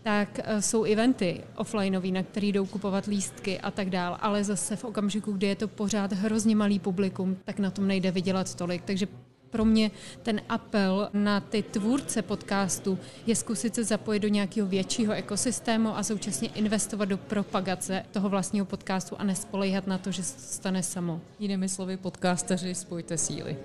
tak 0.03 0.41
eh, 0.45 0.63
jsou 0.63 0.85
eventy 0.85 1.41
offlineový, 1.57 2.13
na 2.13 2.23
který 2.23 2.53
jdou 2.53 2.67
kupovat 2.67 3.07
lístky 3.07 3.61
a 3.61 3.71
tak 3.71 3.91
dál, 3.91 4.19
ale 4.21 4.45
zase 4.45 4.77
v 4.77 4.85
okamžiku, 4.85 5.33
kdy 5.33 5.47
je 5.47 5.57
to 5.57 5.69
pořád 5.69 6.13
hrozně 6.13 6.57
malý 6.57 6.79
publikum, 6.79 7.37
tak 7.45 7.59
na 7.59 7.71
tom 7.71 7.87
nejde 7.87 8.11
vydělat 8.11 8.55
tolik. 8.55 8.83
Takže 8.85 9.07
pro 9.51 9.65
mě 9.65 9.91
ten 10.23 10.41
apel 10.49 11.11
na 11.13 11.41
ty 11.41 11.63
tvůrce 11.63 12.23
podcastu 12.23 12.99
je 13.27 13.37
zkusit 13.37 13.75
se 13.75 13.85
zapojit 13.85 14.21
do 14.21 14.29
nějakého 14.29 14.69
většího 14.69 15.13
ekosystému 15.13 15.97
a 15.97 16.03
současně 16.03 16.49
investovat 16.49 17.05
do 17.05 17.17
propagace 17.17 18.05
toho 18.11 18.29
vlastního 18.29 18.67
podcastu 18.67 19.17
a 19.19 19.25
nespolehat 19.25 19.87
na 19.87 19.99
to, 19.99 20.11
že 20.11 20.23
se 20.23 20.55
stane 20.55 20.83
samo. 20.83 21.21
Jinými 21.39 21.69
slovy, 21.69 21.97
podcasteři, 21.97 22.75
spojte 22.75 23.19
síly 23.19 23.57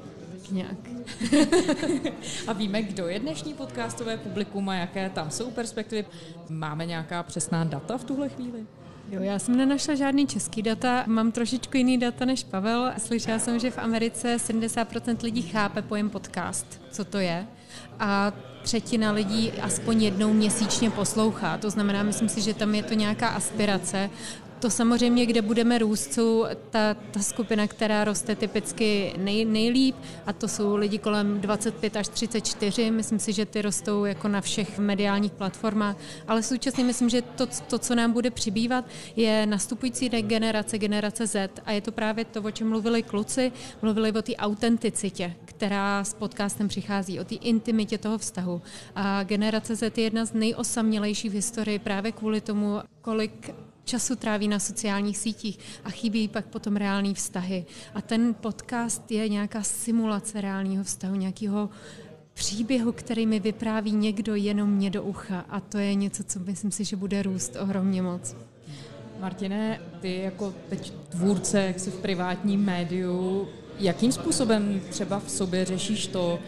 nějak. 0.52 0.78
a 2.48 2.54
víme, 2.54 2.84
kdo 2.84 3.08
je 3.08 3.20
dnešní 3.20 3.54
podcastové 3.54 4.18
publikum 4.18 4.70
a 4.70 4.76
jaké 4.76 5.10
tam 5.10 5.32
jsou 5.32 5.52
perspektivy. 5.52 6.06
Máme 6.50 6.86
nějaká 6.86 7.24
přesná 7.24 7.64
data 7.64 7.98
v 7.98 8.04
tuhle 8.04 8.30
chvíli? 8.30 8.66
Jo, 9.10 9.22
já 9.22 9.40
jsem 9.40 9.58
nenašla 9.58 9.96
žádný 9.96 10.28
český 10.28 10.62
data, 10.62 11.04
mám 11.08 11.32
trošičku 11.32 11.78
jiný 11.78 11.98
data 11.98 12.26
než 12.26 12.44
Pavel. 12.44 12.92
Slyšela 12.98 13.40
jsem, 13.40 13.60
že 13.60 13.72
v 13.72 13.78
Americe 13.78 14.38
70% 14.38 15.18
lidí 15.24 15.42
chápe 15.42 15.82
pojem 15.82 16.10
podcast, 16.10 16.82
co 16.92 17.06
to 17.06 17.18
je. 17.18 17.48
A 18.00 18.34
třetina 18.64 19.12
lidí 19.12 19.52
aspoň 19.52 20.04
jednou 20.04 20.34
měsíčně 20.34 20.90
poslouchá. 20.90 21.58
To 21.58 21.70
znamená, 21.70 22.04
myslím 22.04 22.30
si, 22.30 22.42
že 22.42 22.54
tam 22.54 22.76
je 22.76 22.84
to 22.84 22.94
nějaká 22.94 23.28
aspirace 23.28 24.10
to 24.60 24.70
samozřejmě, 24.70 25.26
kde 25.26 25.42
budeme 25.42 25.78
růst, 25.78 26.14
jsou 26.14 26.46
ta, 26.70 26.94
ta 26.94 27.20
skupina, 27.20 27.68
která 27.68 28.04
roste 28.04 28.36
typicky 28.36 29.14
nej, 29.18 29.46
nejlíp 29.46 29.96
a 30.26 30.34
to 30.34 30.48
jsou 30.48 30.76
lidi 30.76 30.98
kolem 30.98 31.42
25 31.42 31.96
až 31.96 32.08
34. 32.08 32.92
Myslím 32.92 33.20
si, 33.20 33.34
že 33.34 33.46
ty 33.46 33.62
rostou 33.62 34.06
jako 34.06 34.28
na 34.28 34.42
všech 34.42 34.80
mediálních 34.80 35.32
platformách, 35.32 35.96
ale 36.28 36.44
současně 36.44 36.84
myslím, 36.84 37.10
že 37.10 37.22
to, 37.22 37.48
to 37.70 37.80
co 37.80 37.96
nám 37.96 38.12
bude 38.12 38.32
přibývat, 38.32 38.86
je 39.16 39.46
nastupující 39.46 40.10
generace, 40.10 40.78
generace 40.78 41.28
Z 41.28 41.50
a 41.66 41.72
je 41.72 41.82
to 41.82 41.92
právě 41.92 42.26
to, 42.26 42.42
o 42.42 42.52
čem 42.52 42.70
mluvili 42.70 43.04
kluci, 43.04 43.52
mluvili 43.82 44.12
o 44.12 44.22
té 44.22 44.36
autenticitě, 44.36 45.34
která 45.46 46.04
s 46.04 46.14
podcastem 46.14 46.68
přichází, 46.68 47.20
o 47.20 47.24
té 47.24 47.36
intimitě 47.36 47.98
toho 47.98 48.18
vztahu. 48.18 48.62
A 48.96 49.24
generace 49.24 49.76
Z 49.76 49.98
je 49.98 50.04
jedna 50.04 50.26
z 50.26 50.34
nejosamělejších 50.34 51.32
v 51.32 51.36
historii 51.36 51.80
právě 51.80 52.12
kvůli 52.12 52.42
tomu, 52.42 52.80
kolik 53.02 53.52
času 53.86 54.16
tráví 54.16 54.48
na 54.48 54.60
sociálních 54.60 55.18
sítích 55.18 55.60
a 55.84 55.90
chybí 55.90 56.28
pak 56.28 56.46
potom 56.46 56.76
reální 56.76 57.14
vztahy. 57.14 57.66
A 57.94 58.02
ten 58.02 58.34
podcast 58.34 59.12
je 59.12 59.30
nějaká 59.30 59.64
simulace 59.64 60.42
reálního 60.42 60.84
vztahu, 60.84 61.16
nějakého 61.16 61.70
příběhu, 62.34 62.92
který 62.92 63.26
mi 63.26 63.40
vypráví 63.40 63.92
někdo 63.92 64.36
jenom 64.36 64.70
mě 64.70 64.90
do 64.90 65.04
ucha. 65.04 65.40
A 65.50 65.60
to 65.60 65.78
je 65.78 65.96
něco, 65.96 66.24
co 66.24 66.40
myslím 66.40 66.72
si, 66.72 66.84
že 66.84 66.96
bude 66.96 67.24
růst 67.24 67.56
ohromně 67.60 68.02
moc. 68.02 68.36
Martine, 69.20 69.82
ty 70.02 70.22
jako 70.22 70.54
teď 70.70 70.94
tvůrce, 71.10 71.62
jak 71.62 71.80
jsi 71.80 71.92
v 71.92 72.00
privátním 72.00 72.66
médiu, 72.66 73.48
Jakým 73.80 74.12
způsobem 74.12 74.82
třeba 74.90 75.20
v 75.20 75.32
sobě 75.32 75.66
řešíš 75.66 76.08
to, 76.08 76.40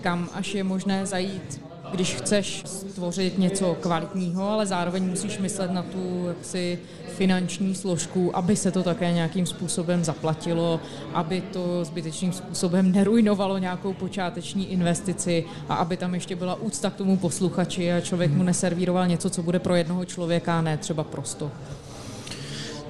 kam 0.00 0.28
až 0.32 0.54
je 0.54 0.64
možné 0.64 1.06
zajít 1.06 1.60
když 1.90 2.14
chceš 2.14 2.62
stvořit 2.66 3.38
něco 3.38 3.76
kvalitního, 3.80 4.50
ale 4.50 4.66
zároveň 4.66 5.04
musíš 5.04 5.38
myslet 5.38 5.70
na 5.70 5.82
tu 5.82 6.24
jaksi 6.28 6.78
finanční 7.08 7.74
složku, 7.74 8.36
aby 8.36 8.56
se 8.56 8.70
to 8.70 8.82
také 8.82 9.12
nějakým 9.12 9.46
způsobem 9.46 10.04
zaplatilo, 10.04 10.80
aby 11.14 11.40
to 11.40 11.84
zbytečným 11.84 12.32
způsobem 12.32 12.92
nerujnovalo 12.92 13.58
nějakou 13.58 13.92
počáteční 13.92 14.72
investici 14.72 15.44
a 15.68 15.74
aby 15.74 15.96
tam 15.96 16.14
ještě 16.14 16.36
byla 16.36 16.54
úcta 16.54 16.90
k 16.90 16.94
tomu 16.96 17.16
posluchači 17.16 17.92
a 17.92 18.00
člověk 18.00 18.30
mu 18.30 18.42
neservíroval 18.42 19.06
něco, 19.06 19.30
co 19.30 19.42
bude 19.42 19.58
pro 19.58 19.74
jednoho 19.74 20.04
člověka, 20.04 20.60
ne 20.60 20.76
třeba 20.76 21.04
prosto. 21.04 21.50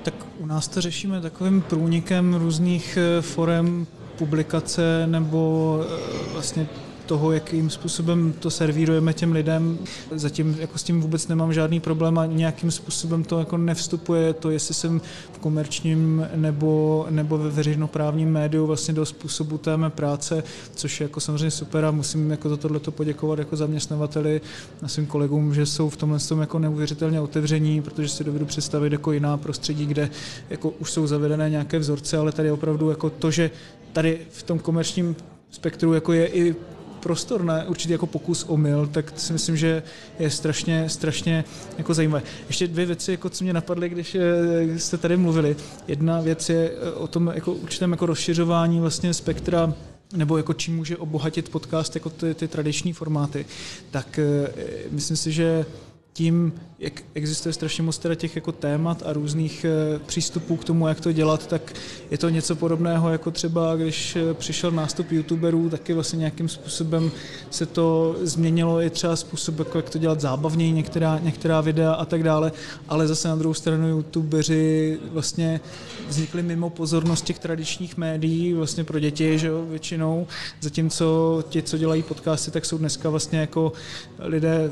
Tak 0.03 0.15
u 0.39 0.47
nás 0.47 0.69
to 0.69 0.81
řešíme 0.81 1.21
takovým 1.21 1.63
průnikem 1.63 2.35
různých 2.35 2.99
eh, 3.01 3.23
forem 3.23 3.87
publikace 4.19 5.07
nebo 5.07 5.81
eh, 5.83 6.33
vlastně 6.33 6.67
toho, 7.07 7.33
jakým 7.33 7.71
způsobem 7.71 8.35
to 8.39 8.51
servírujeme 8.51 9.13
těm 9.13 9.33
lidem. 9.33 9.79
Zatím 10.15 10.57
jako 10.61 10.79
s 10.79 10.83
tím 10.83 11.01
vůbec 11.01 11.29
nemám 11.29 11.53
žádný 11.53 11.81
problém 11.81 12.19
a 12.19 12.27
nějakým 12.27 12.71
způsobem 12.71 13.25
to 13.25 13.39
jako 13.39 13.57
nevstupuje 13.57 14.33
to, 14.33 14.51
jestli 14.51 14.75
jsem 14.75 15.01
v 15.33 15.39
komerčním 15.39 16.27
nebo, 16.35 17.07
nebo 17.11 17.39
ve 17.39 17.51
veřejnoprávním 17.51 18.33
médiu 18.33 18.67
vlastně 18.67 18.95
do 18.95 19.07
způsobu 19.07 19.59
té 19.59 19.77
mé 19.77 19.91
práce, 19.91 20.45
což 20.75 21.01
je 21.01 21.05
jako 21.05 21.21
samozřejmě 21.21 21.51
super 21.51 21.85
a 21.85 21.91
musím 21.91 22.31
jako 22.31 22.49
za 22.49 22.57
tohleto 22.57 22.91
poděkovat 22.91 23.39
jako 23.39 23.57
zaměstnavateli 23.57 24.41
a 24.83 24.89
svým 24.89 25.07
kolegům, 25.07 25.55
že 25.55 25.67
jsou 25.67 25.91
v 25.91 25.97
tomhle 25.97 26.19
tom 26.19 26.41
jako 26.41 26.59
neuvěřitelně 26.59 27.21
otevření, 27.21 27.83
protože 27.83 28.09
si 28.09 28.25
dovedu 28.25 28.47
představit 28.47 28.93
jako 28.93 29.13
jiná 29.13 29.37
prostředí, 29.37 29.87
kde 29.87 30.11
jako 30.51 30.71
už 30.71 30.91
jsou 30.93 31.07
zavedené 31.07 31.51
nějaké 31.51 31.79
vzorce, 31.79 32.19
ale 32.19 32.33
tady 32.33 32.51
opravdu 32.51 32.91
jako 32.91 33.11
to, 33.11 33.31
že 33.31 33.51
tady 33.93 34.19
v 34.31 34.43
tom 34.43 34.59
komerčním 34.59 35.17
spektru 35.51 35.95
jako 35.95 36.13
je 36.13 36.27
i 36.27 36.55
prostor 37.07 37.45
na 37.45 37.65
určitý 37.65 37.93
jako 37.93 38.07
pokus 38.07 38.45
o 38.49 38.57
mil, 38.57 38.87
tak 38.87 39.13
si 39.17 39.33
myslím, 39.33 39.57
že 39.57 39.83
je 40.19 40.31
strašně, 40.31 40.89
strašně 40.89 41.45
jako 41.79 41.95
zajímavé. 41.95 42.23
Ještě 42.47 42.67
dvě 42.67 42.87
věci, 42.87 43.11
jako 43.11 43.31
co 43.31 43.45
mě 43.45 43.53
napadly, 43.53 43.89
když 43.89 44.15
eh, 44.15 44.79
jste 44.79 44.99
tady 44.99 45.17
mluvili. 45.17 45.57
Jedna 45.89 46.21
věc 46.21 46.49
je 46.49 46.71
eh, 46.71 46.93
o 46.93 47.07
tom 47.07 47.33
jako 47.35 47.53
určitém 47.53 47.91
jako 47.91 48.07
rozšiřování 48.07 48.81
vlastně 48.81 49.15
spektra 49.15 49.75
nebo 50.17 50.37
jako 50.37 50.53
čím 50.53 50.77
může 50.77 50.97
obohatit 50.97 51.49
podcast 51.49 51.95
jako 51.95 52.11
ty, 52.11 52.35
ty 52.35 52.49
tradiční 52.49 52.93
formáty, 52.93 53.47
tak 53.91 54.19
eh, 54.19 54.51
myslím 54.91 55.17
si, 55.17 55.33
že 55.33 55.67
tím, 56.17 56.53
jak 56.79 57.03
existuje 57.15 57.53
strašně 57.53 57.83
moc 57.83 57.99
teda 57.99 58.15
těch 58.15 58.37
jako 58.37 58.53
témat 58.53 59.03
a 59.07 59.13
různých 59.13 59.65
eh, 59.65 59.99
přístupů 60.07 60.57
k 60.57 60.65
tomu, 60.65 60.89
jak 60.89 61.01
to 61.01 61.13
dělat, 61.13 61.47
tak 61.47 61.73
je 62.11 62.19
to 62.19 62.29
něco 62.29 62.57
podobného, 62.57 63.11
jako 63.11 63.31
třeba 63.31 63.77
když 63.77 64.17
eh, 64.17 64.35
přišel 64.35 64.71
nástup 64.71 65.13
youtuberů, 65.13 65.71
taky 65.71 65.93
vlastně 65.93 66.19
nějakým 66.19 66.49
způsobem 66.49 67.11
se 67.51 67.67
to 67.67 68.17
změnilo 68.23 68.83
i 68.83 68.91
třeba 68.91 69.17
způsob, 69.17 69.59
jako 69.59 69.79
jak 69.79 69.91
to 69.91 69.99
dělat 69.99 70.21
zábavněji, 70.21 70.73
některá, 70.73 71.19
některá 71.19 71.61
videa 71.61 71.93
a 71.93 72.05
tak 72.05 72.23
dále, 72.23 72.53
ale 72.89 73.07
zase 73.07 73.29
na 73.29 73.37
druhou 73.37 73.55
stranu 73.55 73.89
youtubeři 73.89 74.99
vlastně 75.13 75.61
vznikli 76.09 76.43
mimo 76.43 76.71
pozornost 76.71 77.25
těch 77.25 77.39
tradičních 77.39 77.97
médií, 77.97 78.53
vlastně 78.53 78.85
pro 78.85 78.99
děti, 78.99 79.39
že 79.39 79.47
jo, 79.47 79.67
většinou, 79.69 80.27
zatímco 80.61 81.45
ti, 81.49 81.63
co 81.63 81.79
dělají 81.79 82.03
podcasty, 82.03 82.51
tak 82.51 82.65
jsou 82.65 82.79
dneska 82.79 83.11
vlastně 83.11 83.39
jako 83.39 83.73
lidé 84.19 84.71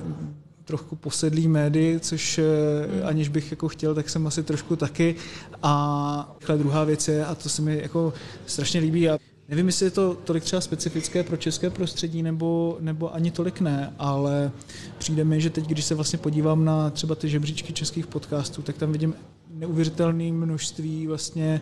trochu 0.64 0.96
posedlý 0.96 1.48
médii, 1.48 2.00
což 2.00 2.38
hmm. 2.38 3.07
aniž 3.07 3.29
bych 3.29 3.50
jako 3.50 3.68
chtěl, 3.68 3.94
tak 3.94 4.11
jsem 4.11 4.27
asi 4.27 4.42
trošku 4.42 4.77
taky. 4.77 5.14
A 5.62 6.37
druhá 6.57 6.85
věc 6.85 7.09
je, 7.09 7.27
a 7.27 7.35
to 7.35 7.48
se 7.48 7.62
mi 7.62 7.79
jako 7.83 8.12
strašně 8.46 8.81
líbí, 8.81 9.09
a 9.09 9.18
Nevím, 9.48 9.66
jestli 9.66 9.87
je 9.87 9.90
to 9.90 10.14
tolik 10.24 10.44
třeba 10.44 10.61
specifické 10.61 11.22
pro 11.22 11.37
české 11.37 11.70
prostředí, 11.70 12.22
nebo, 12.22 12.77
nebo 12.81 13.14
ani 13.14 13.31
tolik 13.31 13.61
ne, 13.61 13.94
ale 13.98 14.50
přijde 14.98 15.24
mi, 15.24 15.40
že 15.40 15.50
teď, 15.50 15.66
když 15.66 15.85
se 15.85 15.94
vlastně 15.94 16.18
podívám 16.18 16.64
na 16.64 16.90
třeba 16.90 17.14
ty 17.14 17.29
žebříčky 17.29 17.72
českých 17.72 18.07
podcastů, 18.07 18.62
tak 18.62 18.77
tam 18.77 18.92
vidím 18.92 19.14
neuvěřitelné 19.50 20.33
množství 20.33 21.07
vlastně 21.07 21.61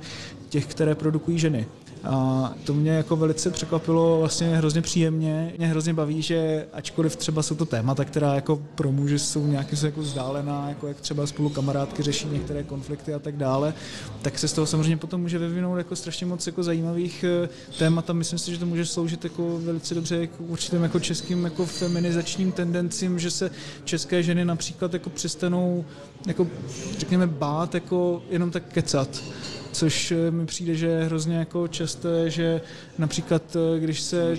těch, 0.49 0.67
které 0.67 0.95
produkují 0.95 1.39
ženy. 1.39 1.67
A 2.05 2.55
to 2.65 2.75
mě 2.75 2.91
jako 2.91 3.17
velice 3.17 3.51
překvapilo 3.51 4.19
vlastně 4.19 4.57
hrozně 4.57 4.83
příjemně. 4.83 5.53
Mě 5.59 5.67
hrozně 5.67 5.95
baví, 5.95 6.23
že 6.23 6.67
ačkoliv 6.73 7.17
třeba 7.17 7.43
jsou 7.43 7.55
to 7.55 7.67
témata, 7.67 8.05
která 8.05 8.35
jako 8.35 8.57
pro 8.75 8.93
muže 8.93 9.19
jsou 9.19 9.47
nějakým 9.47 9.79
jako 9.85 10.01
vzdálená, 10.01 10.69
jako 10.69 10.87
jak 10.89 11.01
třeba 11.01 11.27
spolu 11.27 11.49
kamarádky 11.49 12.03
řeší 12.03 12.29
některé 12.29 12.63
konflikty 12.63 13.15
a 13.15 13.19
tak 13.19 13.37
dále, 13.37 13.75
tak 14.23 14.39
se 14.39 14.49
z 14.49 14.53
toho 14.53 14.67
samozřejmě 14.67 14.97
potom 14.97 15.21
může 15.21 15.39
vyvinout 15.39 15.77
jako 15.77 15.97
strašně 15.97 16.27
moc 16.27 16.47
jako 16.47 16.63
zajímavých 16.63 17.25
eh, 17.25 17.49
témat 17.79 18.11
a 18.11 18.13
myslím 18.13 18.39
si, 18.39 18.51
že 18.51 18.59
to 18.59 18.67
může 18.67 18.87
sloužit 18.87 19.25
jako 19.25 19.59
velice 19.59 19.95
dobře 19.95 20.17
jako 20.17 20.45
určitým 20.45 20.83
jako 20.83 21.01
českým 21.01 21.45
jako 21.45 21.67
feminizačním 21.67 22.53
tendencím, 22.53 23.19
že 23.19 23.31
se 23.31 23.51
české 23.85 24.23
ženy 24.23 24.45
například 24.45 24.93
jako 24.93 25.11
přestanou 25.11 25.85
jako 26.27 26.47
řekněme 26.99 27.27
bát 27.27 27.75
jako 27.75 28.23
jenom 28.31 28.51
tak 28.51 28.63
kecat 28.73 29.23
což 29.73 30.13
eh, 30.13 30.31
mi 30.31 30.47
přijde, 30.47 30.75
že 30.75 30.87
je 30.87 31.05
hrozně 31.05 31.37
jako 31.37 31.69
časté, 31.69 32.31
že 32.31 32.61
například, 32.99 33.43
eh, 33.57 33.81
když 33.81 34.01
se, 34.01 34.37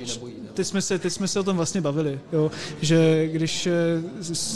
teď 0.54 0.68
jsme 0.68 0.82
se, 0.82 1.00
teď 1.00 1.14
jsme 1.14 1.28
se 1.28 1.40
o 1.40 1.44
tom 1.44 1.58
vlastně 1.58 1.82
bavili, 1.82 2.20
jo, 2.34 2.52
že 2.82 3.28
když 3.28 3.68
eh, 3.68 3.72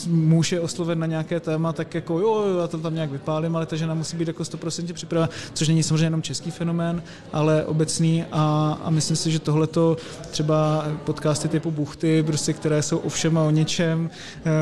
muž 0.07 0.51
je 0.51 0.61
osloven 0.61 0.99
na 0.99 1.05
nějaké 1.05 1.39
téma, 1.39 1.73
tak 1.73 1.95
jako 1.95 2.19
jo, 2.19 2.57
já 2.61 2.67
to 2.67 2.77
tam 2.77 2.93
nějak 2.93 3.11
vypálím, 3.11 3.55
ale 3.55 3.65
ta 3.65 3.75
žena 3.75 3.93
musí 3.93 4.17
být 4.17 4.27
jako 4.27 4.43
100% 4.43 4.93
připravena, 4.93 5.29
což 5.53 5.67
není 5.67 5.83
samozřejmě 5.83 6.05
jenom 6.05 6.21
český 6.21 6.51
fenomén, 6.51 7.03
ale 7.33 7.65
obecný 7.65 8.25
a, 8.31 8.77
a 8.83 8.89
myslím 8.89 9.17
si, 9.17 9.31
že 9.31 9.39
tohleto 9.39 9.97
třeba 10.31 10.87
podcasty 11.05 11.47
typu 11.47 11.71
Buchty, 11.71 12.23
prostě, 12.23 12.53
které 12.53 12.81
jsou 12.81 12.97
o 12.97 13.09
všem 13.09 13.37
a 13.37 13.43
o 13.43 13.51
něčem, 13.51 14.09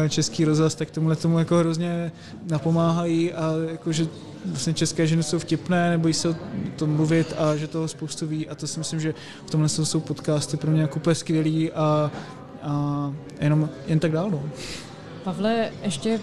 český 0.09 0.45
rozhlas, 0.45 0.75
tak 0.75 0.91
tomuhle 0.91 1.15
tomu 1.15 1.39
jako 1.39 1.57
hrozně 1.57 2.11
napomáhají 2.49 3.33
a 3.33 3.53
jako, 3.71 3.91
že 3.91 4.07
vlastně 4.45 4.73
české 4.73 5.07
ženy 5.07 5.23
jsou 5.23 5.39
vtipné, 5.39 5.89
nebojí 5.89 6.13
se 6.13 6.29
o 6.29 6.35
tom 6.75 6.89
mluvit 6.89 7.33
a 7.37 7.55
že 7.55 7.67
toho 7.67 7.87
spoustu 7.87 8.27
ví 8.27 8.49
a 8.49 8.55
to 8.55 8.67
si 8.67 8.79
myslím, 8.79 8.99
že 8.99 9.13
v 9.45 9.51
tomhle 9.51 9.69
jsou 9.69 9.99
podcasty 9.99 10.57
pro 10.57 10.71
mě 10.71 10.81
jako 10.81 10.95
úplně 10.95 11.15
skvělý 11.15 11.71
a, 11.71 12.11
a 12.61 13.13
jenom 13.39 13.69
jen 13.87 13.99
tak 13.99 14.11
dál. 14.11 14.31
No. 14.31 14.43
Pavle, 15.23 15.71
ještě 15.83 16.19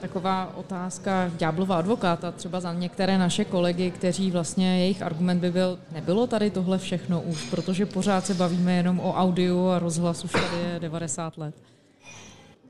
taková 0.00 0.56
otázka 0.56 1.30
ďáblova 1.36 1.76
advokáta, 1.76 2.32
třeba 2.32 2.60
za 2.60 2.72
některé 2.72 3.18
naše 3.18 3.44
kolegy, 3.44 3.90
kteří 3.90 4.30
vlastně 4.30 4.78
jejich 4.78 5.02
argument 5.02 5.40
by 5.40 5.50
byl, 5.50 5.78
nebylo 5.92 6.26
tady 6.26 6.50
tohle 6.50 6.78
všechno 6.78 7.22
už, 7.22 7.50
protože 7.50 7.86
pořád 7.86 8.26
se 8.26 8.34
bavíme 8.34 8.72
jenom 8.72 9.00
o 9.00 9.14
audio 9.14 9.68
a 9.68 9.78
rozhlas 9.78 10.24
už 10.24 10.32
tady 10.32 10.56
je 10.72 10.80
90 10.80 11.38
let. 11.38 11.54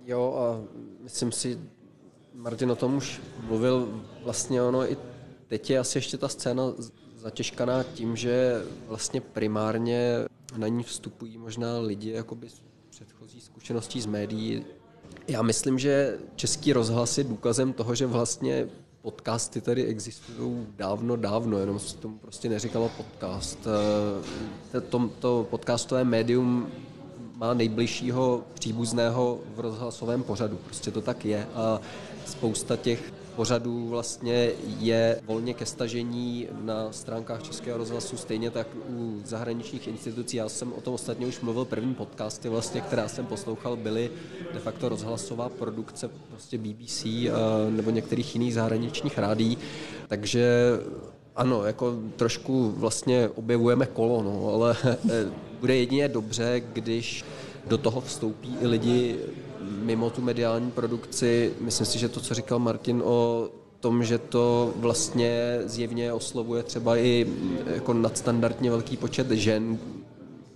Jo 0.07 0.35
a 0.39 0.47
myslím 1.03 1.33
si, 1.33 1.59
Martin 2.35 2.71
o 2.71 2.77
tom 2.77 2.95
už 2.95 3.21
mluvil, 3.43 4.03
vlastně 4.25 4.63
ono 4.63 4.93
i 4.93 4.97
teď 5.47 5.71
je 5.71 5.79
asi 5.79 5.99
ještě 5.99 6.19
ta 6.19 6.29
scéna 6.29 6.63
zatěžkaná 7.17 7.83
tím, 7.83 8.17
že 8.17 8.63
vlastně 8.89 9.21
primárně 9.21 10.25
na 10.57 10.69
ní 10.69 10.83
vstupují 10.83 11.39
možná 11.39 11.79
lidi 11.79 12.11
jakoby 12.11 12.49
s 12.49 12.63
předchozí 12.91 13.41
zkušeností 13.41 14.01
z 14.01 14.07
médií. 14.07 14.65
Já 15.29 15.43
myslím, 15.43 15.79
že 15.79 16.19
český 16.37 16.73
rozhlas 16.73 17.19
je 17.19 17.25
důkazem 17.25 17.73
toho, 17.73 17.95
že 17.95 18.07
vlastně 18.07 18.69
podcasty 19.03 19.61
tady 19.61 19.85
existují 19.85 20.67
dávno, 20.77 21.17
dávno, 21.17 21.59
jenom 21.59 21.79
se 21.79 21.97
tomu 21.97 22.19
prostě 22.19 22.49
neříkalo 22.49 22.91
podcast. 22.97 23.59
Eh, 24.75 24.81
to, 24.81 25.11
to 25.19 25.47
podcastové 25.51 26.05
médium 26.05 26.69
má 27.37 27.55
nejbližšího 27.55 28.45
příbuzného 28.55 29.41
v 29.55 29.61
rozhlasovém 29.61 30.23
pořadu. 30.23 30.57
Prostě 30.57 30.91
to 30.91 31.01
tak 31.01 31.25
je 31.25 31.47
a 31.55 31.81
spousta 32.27 32.77
těch 32.77 33.13
pořadů 33.37 33.89
vlastně 33.89 34.51
je 34.79 35.21
volně 35.27 35.55
ke 35.55 35.67
stažení 35.67 36.49
na 36.63 36.93
stránkách 36.93 37.43
Českého 37.43 37.79
rozhlasu, 37.79 38.17
stejně 38.17 38.51
tak 38.51 38.67
u 38.89 39.21
zahraničních 39.25 39.89
institucí. 39.89 40.37
Já 40.37 40.49
jsem 40.49 40.73
o 40.73 40.81
tom 40.81 40.95
ostatně 40.95 41.27
už 41.27 41.41
mluvil, 41.41 41.65
první 41.65 41.95
podcasty 41.95 42.49
vlastně, 42.49 42.81
která 42.81 43.09
jsem 43.09 43.27
poslouchal, 43.27 43.77
byly 43.77 44.11
de 44.53 44.59
facto 44.59 44.89
rozhlasová 44.89 45.49
produkce 45.49 46.11
prostě 46.31 46.59
BBC 46.59 47.05
eh, 47.07 47.31
nebo 47.71 47.91
některých 47.91 48.35
jiných 48.35 48.55
zahraničních 48.55 49.19
rádí, 49.19 49.59
takže 50.09 50.71
ano, 51.37 51.65
jako 51.65 51.99
trošku 52.17 52.71
vlastně 52.77 53.29
objevujeme 53.29 53.87
kolo, 53.87 54.23
no, 54.23 54.55
ale 54.55 54.77
eh, 54.85 55.27
bude 55.61 55.77
jedině 55.77 56.09
dobře, 56.09 56.63
když 56.73 57.25
do 57.67 57.79
toho 57.79 58.01
vstoupí 58.01 58.57
i 58.61 58.67
lidi 58.67 59.17
mimo 59.69 60.11
tu 60.11 60.23
mediální 60.23 60.71
produkci. 60.71 61.53
Myslím 61.61 61.87
si, 61.87 61.99
že 61.99 62.09
to, 62.09 62.21
co 62.21 62.35
říkal 62.35 62.59
Martin 62.59 63.03
o 63.05 63.49
tom, 63.81 64.05
že 64.05 64.19
to 64.19 64.73
vlastně 64.77 65.59
zjevně 65.65 66.13
oslovuje 66.13 66.63
třeba 66.63 66.97
i 66.97 67.27
jako 67.75 67.93
nadstandardně 67.93 68.71
velký 68.71 68.97
počet 68.97 69.31
žen, 69.31 69.79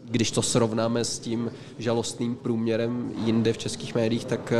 když 0.04 0.30
to 0.30 0.42
srovnáme 0.42 1.04
s 1.04 1.18
tím 1.18 1.52
žalostným 1.78 2.36
průměrem 2.36 3.12
jinde 3.24 3.52
v 3.52 3.58
českých 3.58 3.94
médiích, 3.94 4.24
tak 4.24 4.52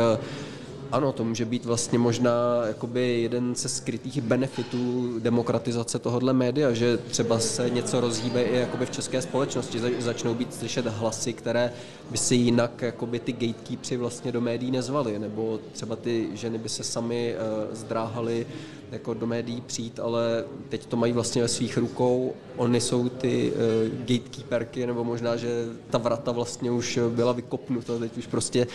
Ano, 0.91 1.11
to 1.11 1.23
může 1.23 1.45
být 1.45 1.65
vlastně 1.65 1.99
možná 1.99 2.65
jakoby 2.67 3.21
jeden 3.21 3.55
ze 3.55 3.69
skrytých 3.69 4.21
benefitů 4.21 5.13
demokratizace 5.19 5.99
tohohle 5.99 6.33
média, 6.33 6.73
že 6.73 6.97
třeba 6.97 7.39
se 7.39 7.69
něco 7.69 8.01
rozhýbe 8.01 8.43
i 8.43 8.59
jakoby 8.59 8.85
v 8.85 8.89
české 8.89 9.21
společnosti, 9.21 9.79
začnou 9.99 10.33
být 10.33 10.53
slyšet 10.53 10.85
hlasy, 10.85 11.33
které 11.33 11.73
by 12.11 12.17
si 12.17 12.35
jinak 12.35 12.81
jakoby 12.81 13.19
ty 13.19 13.33
gatekeepři 13.33 13.97
vlastně 13.97 14.31
do 14.31 14.41
médií 14.41 14.71
nezvali, 14.71 15.19
nebo 15.19 15.59
třeba 15.71 15.95
ty 15.95 16.29
ženy 16.33 16.57
by 16.57 16.69
se 16.69 16.83
sami 16.83 17.35
uh, 17.35 17.75
zdráhaly 17.75 18.47
jako 18.91 19.13
do 19.13 19.27
médií 19.27 19.61
přijít, 19.61 19.99
ale 19.99 20.43
teď 20.69 20.85
to 20.85 20.97
mají 20.97 21.13
vlastně 21.13 21.41
ve 21.41 21.47
svých 21.47 21.77
rukou. 21.77 22.33
Oni 22.59 22.81
jsou 22.81 23.09
ty 23.09 23.51
uh, 23.51 23.99
gatekeeperky, 23.99 24.87
nebo 24.87 25.03
možná, 25.03 25.35
že 25.37 25.65
ta 25.89 25.97
vrata 25.97 26.31
vlastně 26.31 26.71
už 26.71 26.99
byla 27.09 27.31
vykopnuta. 27.31 27.99
Teď 27.99 28.17
už 28.17 28.27
prostě 28.27 28.67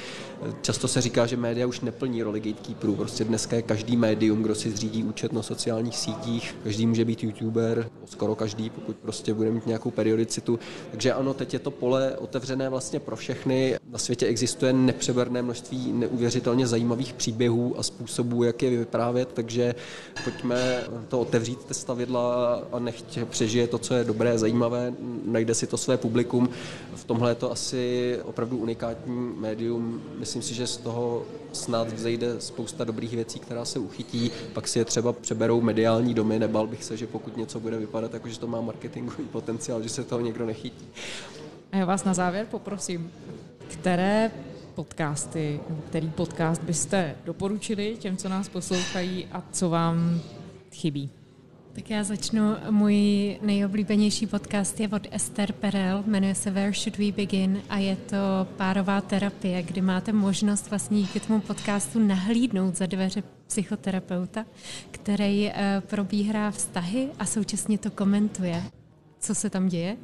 eh, 0.42 0.52
často 0.62 0.88
se 0.88 1.00
říká, 1.00 1.26
že 1.26 1.36
média 1.36 1.66
už 1.66 1.80
neplní 1.80 2.22
roli 2.22 2.40
gatekeeperů. 2.40 2.96
Prostě 2.96 3.24
dneska 3.24 3.56
je 3.56 3.62
každý 3.62 3.96
médium, 3.96 4.42
kdo 4.42 4.54
si 4.54 4.70
zřídí 4.70 5.04
účet 5.04 5.32
na 5.32 5.42
sociálních 5.42 5.96
sítích. 5.96 6.56
Každý 6.62 6.86
může 6.86 7.04
být 7.04 7.22
youtuber, 7.24 7.90
skoro 8.04 8.34
každý, 8.34 8.70
pokud 8.70 8.96
prostě 8.96 9.34
bude 9.34 9.50
mít 9.50 9.66
nějakou 9.66 9.90
periodicitu. 9.90 10.58
Takže 10.90 11.12
ano, 11.12 11.34
teď 11.34 11.52
je 11.52 11.58
to 11.58 11.70
pole 11.70 12.16
otevřené 12.16 12.68
vlastně 12.68 13.00
pro 13.00 13.16
všechny. 13.16 13.76
Na 13.90 13.98
světě 13.98 14.26
existuje 14.26 14.72
nepřeberné 14.72 15.42
množství 15.42 15.92
neuvěřitelně 15.92 16.66
zajímavých 16.66 17.12
příběhů 17.12 17.78
a 17.78 17.82
způsobů, 17.82 18.42
jak 18.42 18.62
je 18.62 18.70
vyprávět, 18.70 19.32
takže 19.32 19.74
pojďme 20.24 20.84
to 21.08 21.20
otevřít, 21.20 21.64
ty 21.64 21.74
stavidla 21.74 22.54
a 22.72 22.78
nechť 22.78 23.18
přežije 23.24 23.73
to, 23.74 23.78
co 23.78 23.94
je 23.94 24.04
dobré, 24.04 24.38
zajímavé, 24.38 24.92
najde 25.24 25.54
si 25.54 25.66
to 25.66 25.76
své 25.76 25.96
publikum. 25.96 26.48
V 26.94 27.04
tomhle 27.04 27.30
je 27.30 27.34
to 27.34 27.52
asi 27.52 28.18
opravdu 28.24 28.56
unikátní 28.56 29.34
médium. 29.36 30.02
Myslím 30.18 30.42
si, 30.42 30.54
že 30.54 30.66
z 30.66 30.76
toho 30.76 31.22
snad 31.52 31.92
vzejde 31.92 32.40
spousta 32.40 32.84
dobrých 32.84 33.14
věcí, 33.14 33.38
která 33.38 33.64
se 33.64 33.78
uchytí, 33.78 34.30
pak 34.52 34.68
si 34.68 34.78
je 34.78 34.84
třeba 34.84 35.12
přeberou 35.12 35.60
mediální 35.60 36.14
domy, 36.14 36.38
nebal 36.38 36.66
bych 36.66 36.84
se, 36.84 36.96
že 36.96 37.06
pokud 37.06 37.36
něco 37.36 37.60
bude 37.60 37.78
vypadat, 37.78 38.14
jako 38.14 38.28
že 38.28 38.38
to 38.38 38.46
má 38.46 38.60
marketingový 38.60 39.24
potenciál, 39.24 39.82
že 39.82 39.88
se 39.88 40.04
toho 40.04 40.20
někdo 40.20 40.46
nechytí. 40.46 40.86
A 41.72 41.76
já 41.76 41.84
vás 41.84 42.04
na 42.04 42.14
závěr 42.14 42.46
poprosím, 42.50 43.10
které 43.68 44.30
podcasty, 44.74 45.60
který 45.88 46.10
podcast 46.10 46.62
byste 46.62 47.16
doporučili 47.24 47.96
těm, 47.98 48.16
co 48.16 48.28
nás 48.28 48.48
poslouchají 48.48 49.26
a 49.32 49.42
co 49.52 49.70
vám 49.70 50.20
chybí? 50.72 51.10
Tak 51.74 51.90
já 51.90 52.04
začnu. 52.04 52.56
Můj 52.70 52.96
nejoblíbenější 53.42 54.26
podcast 54.26 54.80
je 54.80 54.88
od 54.88 55.06
Esther 55.10 55.52
Perel, 55.52 56.04
jmenuje 56.06 56.34
se 56.34 56.50
Where 56.50 56.72
Should 56.72 56.98
We 56.98 57.12
Begin 57.12 57.62
a 57.68 57.78
je 57.78 57.96
to 57.96 58.16
párová 58.56 59.00
terapie, 59.00 59.62
kdy 59.62 59.80
máte 59.80 60.12
možnost 60.12 60.70
vlastně 60.70 61.00
díky 61.00 61.20
tomu 61.20 61.40
podcastu 61.40 61.98
nahlídnout 61.98 62.76
za 62.76 62.86
dveře 62.86 63.22
psychoterapeuta, 63.46 64.44
který 64.90 65.48
eh, 65.48 65.82
probíhá 65.86 66.50
vztahy 66.50 67.08
a 67.18 67.26
současně 67.26 67.78
to 67.78 67.90
komentuje 67.90 68.62
co 69.24 69.34
se 69.34 69.50
tam 69.50 69.68
děje. 69.68 69.96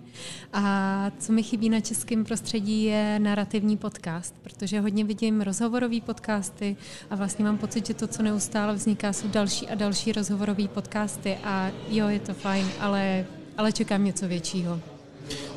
A 0.53 1.11
co 1.19 1.33
mi 1.33 1.43
chybí 1.43 1.71
na 1.71 1.81
českém 1.81 2.25
prostředí 2.25 2.85
je 2.85 3.19
narrativní 3.19 3.77
podcast, 3.77 4.35
protože 4.43 4.81
hodně 4.81 5.05
vidím 5.05 5.41
rozhovorové 5.41 6.01
podcasty 6.01 6.77
a 7.11 7.17
vlastně 7.17 7.45
mám 7.45 7.59
pocit, 7.59 7.87
že 7.87 7.95
to, 7.95 8.07
co 8.07 8.23
neustále 8.23 8.75
vzniká, 8.75 9.13
jsou 9.13 9.29
další 9.29 9.69
a 9.69 9.75
další 9.75 10.13
rozhovorové 10.13 10.69
podcasty 10.69 11.39
a 11.45 11.71
jo, 11.89 12.09
je 12.09 12.21
to 12.21 12.35
fajn, 12.35 12.67
ale, 12.81 13.27
ale 13.57 13.73
čekám 13.73 14.05
něco 14.05 14.29
většího. 14.29 14.90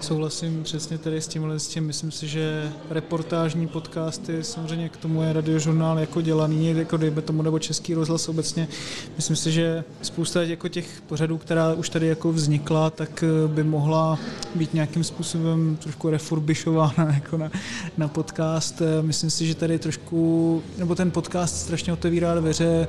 Souhlasím 0.01 0.63
přesně 0.63 0.97
tady 0.97 1.21
s 1.21 1.27
tímhle 1.27 1.59
s 1.59 1.67
tím. 1.67 1.85
Myslím 1.85 2.11
si, 2.11 2.27
že 2.27 2.71
reportážní 2.89 3.67
podcasty, 3.67 4.43
samozřejmě 4.43 4.89
k 4.89 4.97
tomu 4.97 5.21
je 5.21 5.33
radiožurnál 5.33 5.99
jako 5.99 6.21
dělaný, 6.21 6.67
jako 6.77 6.97
dejme 6.97 7.21
tomu, 7.21 7.41
nebo 7.41 7.59
český 7.59 7.93
rozhlas 7.93 8.29
obecně. 8.29 8.67
Myslím 9.15 9.35
si, 9.35 9.51
že 9.51 9.83
spousta 10.01 10.43
jako 10.43 10.67
těch 10.67 11.01
pořadů, 11.07 11.37
která 11.37 11.73
už 11.73 11.89
tady 11.89 12.07
jako 12.07 12.31
vznikla, 12.31 12.89
tak 12.89 13.23
eh, 13.23 13.47
by 13.47 13.63
mohla 13.63 14.19
být 14.55 14.73
nějakým 14.73 15.03
způsobem 15.03 15.77
trošku 15.81 16.09
refurbišována 16.09 17.13
jako 17.13 17.37
na, 17.37 17.51
na 17.97 18.07
podcast. 18.07 18.81
Eh, 18.81 19.01
myslím 19.01 19.29
si, 19.29 19.47
že 19.47 19.55
tady 19.55 19.79
trošku, 19.79 20.63
nebo 20.77 20.95
ten 20.95 21.11
podcast 21.11 21.57
strašně 21.57 21.93
otevírá 21.93 22.35
dveře 22.35 22.87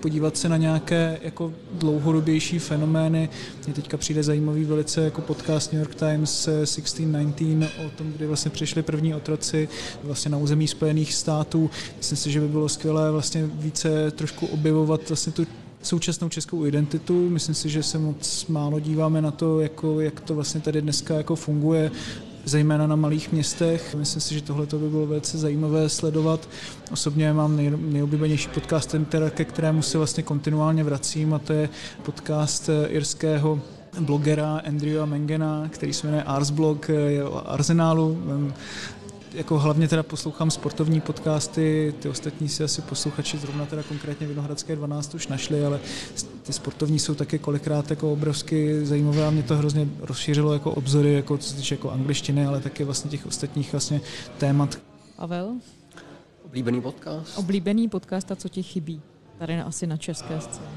podívat 0.00 0.36
se 0.36 0.48
na 0.48 0.56
nějaké 0.56 1.18
jako 1.22 1.52
dlouhodobější 1.72 2.58
fenomény. 2.58 3.28
Mně 3.64 3.74
teďka 3.74 3.96
přijde 3.96 4.22
zajímavý 4.22 4.64
velice 4.64 5.00
jako 5.04 5.20
podcast 5.20 5.72
New 5.72 5.82
York 5.82 5.94
Times 5.94 6.48
1619 6.62 7.70
o 7.86 7.90
tom, 7.90 8.12
kdy 8.12 8.26
vlastně 8.26 8.50
přišli 8.50 8.82
první 8.82 9.14
otroci 9.14 9.68
vlastně 10.02 10.30
na 10.30 10.38
území 10.38 10.68
Spojených 10.68 11.14
států. 11.14 11.70
Myslím 11.96 12.18
si, 12.18 12.30
že 12.30 12.40
by 12.40 12.48
bylo 12.48 12.68
skvělé 12.68 13.10
vlastně 13.10 13.50
více 13.52 14.10
trošku 14.10 14.46
objevovat 14.46 15.08
vlastně 15.08 15.32
tu 15.32 15.46
současnou 15.82 16.28
českou 16.28 16.66
identitu. 16.66 17.28
Myslím 17.30 17.54
si, 17.54 17.68
že 17.68 17.82
se 17.82 17.98
moc 17.98 18.46
málo 18.46 18.80
díváme 18.80 19.22
na 19.22 19.30
to, 19.30 19.60
jako, 19.60 20.00
jak 20.00 20.20
to 20.20 20.34
vlastně 20.34 20.60
tady 20.60 20.82
dneska 20.82 21.14
jako 21.14 21.36
funguje 21.36 21.90
zejména 22.46 22.86
na 22.86 22.96
malých 22.96 23.32
městech. 23.32 23.94
Myslím 23.94 24.22
si, 24.22 24.34
že 24.34 24.42
tohle 24.42 24.66
by 24.66 24.88
bylo 24.88 25.06
velice 25.06 25.38
zajímavé 25.38 25.88
sledovat. 25.88 26.48
Osobně 26.92 27.32
mám 27.32 27.56
nej, 27.56 27.72
nejoblíbenější 27.76 28.48
podcast, 28.48 28.94
teda, 29.08 29.30
ke 29.30 29.44
kterému 29.44 29.82
se 29.82 29.98
vlastně 29.98 30.22
kontinuálně 30.22 30.84
vracím 30.84 31.34
a 31.34 31.38
to 31.38 31.52
je 31.52 31.68
podcast 32.02 32.68
eh, 32.68 32.88
irského 32.88 33.60
blogera 34.00 34.60
Andrewa 34.66 35.06
Mengena, 35.06 35.68
který 35.68 35.92
se 35.92 36.06
jmenuje 36.06 36.22
Arsblog, 36.22 36.88
je 36.88 37.24
o 37.24 37.50
Arsenálu 37.50 38.22
jako 39.36 39.58
hlavně 39.58 39.88
teda 39.88 40.02
poslouchám 40.02 40.50
sportovní 40.50 41.00
podcasty, 41.00 41.94
ty 41.98 42.08
ostatní 42.08 42.48
si 42.48 42.64
asi 42.64 42.82
posluchači 42.82 43.38
zrovna 43.38 43.66
teda 43.66 43.82
konkrétně 43.82 44.26
Vinohradské 44.26 44.76
12 44.76 45.14
už 45.14 45.28
našli, 45.28 45.64
ale 45.64 45.80
ty 46.42 46.52
sportovní 46.52 46.98
jsou 46.98 47.14
taky 47.14 47.38
kolikrát 47.38 47.90
jako 47.90 48.12
obrovsky 48.12 48.86
zajímavé 48.86 49.26
a 49.26 49.30
mě 49.30 49.42
to 49.42 49.56
hrozně 49.56 49.88
rozšířilo 50.00 50.52
jako 50.52 50.70
obzory, 50.70 51.12
jako 51.14 51.38
co 51.38 51.48
se 51.48 51.56
týče 51.56 51.74
jako 51.74 51.90
angličtiny, 51.90 52.46
ale 52.46 52.60
taky 52.60 52.84
vlastně 52.84 53.10
těch 53.10 53.26
ostatních 53.26 53.72
vlastně 53.72 54.00
témat. 54.38 54.78
Pavel? 55.16 55.56
Oblíbený 56.44 56.80
podcast? 56.80 57.38
Oblíbený 57.38 57.88
podcast 57.88 58.32
a 58.32 58.36
co 58.36 58.48
ti 58.48 58.62
chybí? 58.62 59.00
Tady 59.38 59.56
na, 59.56 59.64
asi 59.64 59.86
na 59.86 59.96
české 59.96 60.40
scéně. 60.40 60.75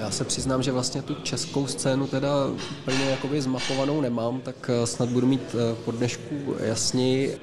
Já 0.00 0.10
se 0.10 0.24
přiznám, 0.24 0.62
že 0.62 0.72
vlastně 0.72 1.02
tu 1.02 1.14
českou 1.14 1.66
scénu 1.66 2.06
teda 2.06 2.46
úplně 2.82 3.04
jakoby 3.10 3.42
zmapovanou 3.42 4.00
nemám, 4.00 4.40
tak 4.40 4.70
eh, 4.70 4.86
snad 4.86 5.08
budu 5.08 5.26
mít 5.26 5.54
eh, 5.54 5.76
po 5.84 5.90
dnešku 5.90 6.54
jasněji 6.58 7.38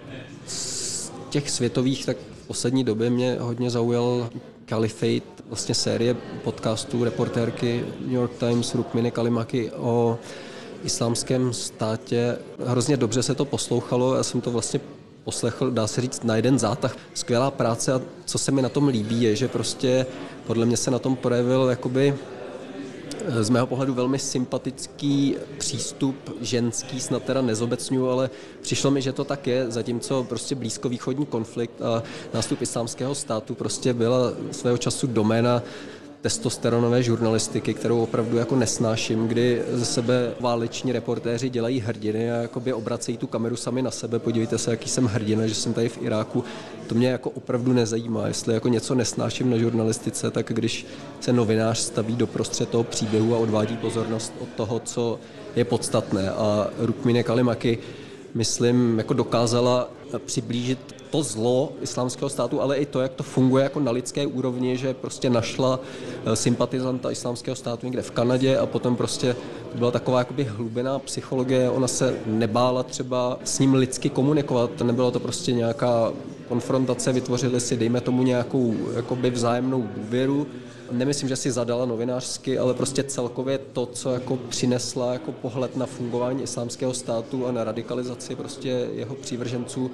z 0.47 1.11
těch 1.29 1.49
světových, 1.49 2.05
tak 2.05 2.17
v 2.17 2.47
poslední 2.47 2.83
době 2.83 3.09
mě 3.09 3.37
hodně 3.39 3.69
zaujal 3.69 4.29
Caliphate, 4.69 5.43
vlastně 5.47 5.75
série 5.75 6.13
podcastů 6.43 7.03
reportérky 7.03 7.85
New 7.99 8.11
York 8.11 8.31
Times 8.39 8.75
Rukminy 8.75 9.11
Kalimaky 9.11 9.71
o 9.71 10.19
islámském 10.83 11.53
státě. 11.53 12.37
Hrozně 12.65 12.97
dobře 12.97 13.23
se 13.23 13.35
to 13.35 13.45
poslouchalo, 13.45 14.15
já 14.15 14.23
jsem 14.23 14.41
to 14.41 14.51
vlastně 14.51 14.79
poslechl, 15.23 15.71
dá 15.71 15.87
se 15.87 16.01
říct, 16.01 16.23
na 16.23 16.35
jeden 16.35 16.59
zátah. 16.59 16.95
Skvělá 17.13 17.51
práce 17.51 17.93
a 17.93 18.01
co 18.25 18.37
se 18.37 18.51
mi 18.51 18.61
na 18.61 18.69
tom 18.69 18.87
líbí, 18.87 19.21
je, 19.21 19.35
že 19.35 19.47
prostě 19.47 20.05
podle 20.47 20.65
mě 20.65 20.77
se 20.77 20.91
na 20.91 20.99
tom 20.99 21.15
projevil 21.15 21.67
jakoby 21.69 22.13
z 23.27 23.49
mého 23.49 23.67
pohledu 23.67 23.93
velmi 23.93 24.19
sympatický 24.19 25.35
přístup 25.57 26.15
ženský, 26.41 26.99
snad 26.99 27.23
teda 27.23 27.41
nezobecňuju, 27.41 28.09
ale 28.09 28.29
přišlo 28.61 28.91
mi, 28.91 29.01
že 29.01 29.13
to 29.13 29.23
tak 29.23 29.47
je, 29.47 29.71
zatímco 29.71 30.23
prostě 30.23 30.55
blízkovýchodní 30.55 31.25
konflikt 31.25 31.81
a 31.81 32.03
nástup 32.33 32.61
islámského 32.61 33.15
státu 33.15 33.55
prostě 33.55 33.93
byla 33.93 34.33
svého 34.51 34.77
času 34.77 35.07
doména 35.07 35.63
testosteronové 36.21 37.03
žurnalistiky, 37.03 37.73
kterou 37.73 38.03
opravdu 38.03 38.37
jako 38.37 38.55
nesnáším, 38.55 39.27
kdy 39.27 39.61
ze 39.71 39.85
sebe 39.85 40.33
váleční 40.39 40.91
reportéři 40.91 41.49
dělají 41.49 41.79
hrdiny 41.79 42.31
a 42.31 42.35
jakoby 42.35 42.73
obracejí 42.73 43.17
tu 43.17 43.27
kameru 43.27 43.55
sami 43.55 43.81
na 43.81 43.91
sebe. 43.91 44.19
Podívejte 44.19 44.57
se, 44.57 44.71
jaký 44.71 44.89
jsem 44.89 45.05
hrdina, 45.05 45.47
že 45.47 45.55
jsem 45.55 45.73
tady 45.73 45.89
v 45.89 46.01
Iráku. 46.01 46.43
To 46.87 46.95
mě 46.95 47.07
jako 47.07 47.29
opravdu 47.29 47.73
nezajímá. 47.73 48.27
Jestli 48.27 48.53
jako 48.53 48.67
něco 48.67 48.95
nesnáším 48.95 49.49
na 49.49 49.57
žurnalistice, 49.57 50.31
tak 50.31 50.51
když 50.53 50.85
se 51.19 51.33
novinář 51.33 51.77
staví 51.77 52.15
do 52.15 52.27
prostřed 52.27 52.69
toho 52.69 52.83
příběhu 52.83 53.35
a 53.35 53.37
odvádí 53.37 53.77
pozornost 53.77 54.33
od 54.39 54.49
toho, 54.49 54.79
co 54.79 55.19
je 55.55 55.65
podstatné. 55.65 56.31
A 56.31 56.67
Rukmine 56.77 57.23
Kalimaky, 57.23 57.77
myslím, 58.33 58.97
jako 58.97 59.13
dokázala 59.13 59.96
přiblížit 60.25 60.95
to 61.09 61.23
zlo 61.23 61.71
islámského 61.81 62.29
státu, 62.29 62.61
ale 62.61 62.77
i 62.77 62.85
to, 62.85 63.01
jak 63.01 63.13
to 63.13 63.23
funguje 63.23 63.63
jako 63.63 63.79
na 63.79 63.91
lidské 63.91 64.27
úrovni, 64.27 64.77
že 64.77 64.93
prostě 64.93 65.29
našla 65.29 65.79
eh, 66.25 66.35
sympatizanta 66.35 67.11
islámského 67.11 67.55
státu 67.55 67.85
někde 67.85 68.01
v 68.01 68.11
Kanadě 68.11 68.57
a 68.57 68.65
potom 68.65 68.95
prostě 68.95 69.35
byla 69.75 69.91
taková 69.91 70.19
jakoby 70.19 70.43
hlubená 70.43 70.99
psychologie, 70.99 71.69
ona 71.69 71.87
se 71.87 72.19
nebála 72.25 72.83
třeba 72.83 73.39
s 73.43 73.59
ním 73.59 73.73
lidsky 73.73 74.09
komunikovat, 74.09 74.81
nebylo 74.81 75.11
to 75.11 75.19
prostě 75.19 75.51
nějaká 75.51 76.13
konfrontace, 76.47 77.13
vytvořili 77.13 77.59
si, 77.59 77.77
dejme 77.77 78.01
tomu, 78.01 78.23
nějakou 78.23 78.75
jakoby 78.95 79.29
vzájemnou 79.29 79.87
důvěru, 79.95 80.47
nemyslím, 80.91 81.29
že 81.29 81.35
si 81.35 81.51
zadala 81.51 81.85
novinářsky, 81.85 82.59
ale 82.59 82.73
prostě 82.73 83.03
celkově 83.03 83.57
to, 83.57 83.85
co 83.85 84.13
jako 84.13 84.37
přinesla 84.37 85.13
jako 85.13 85.31
pohled 85.31 85.77
na 85.77 85.85
fungování 85.85 86.43
islámského 86.43 86.93
státu 86.93 87.47
a 87.47 87.51
na 87.51 87.63
radikalizaci 87.63 88.35
prostě 88.35 88.89
jeho 88.93 89.15
přívrženců, 89.15 89.91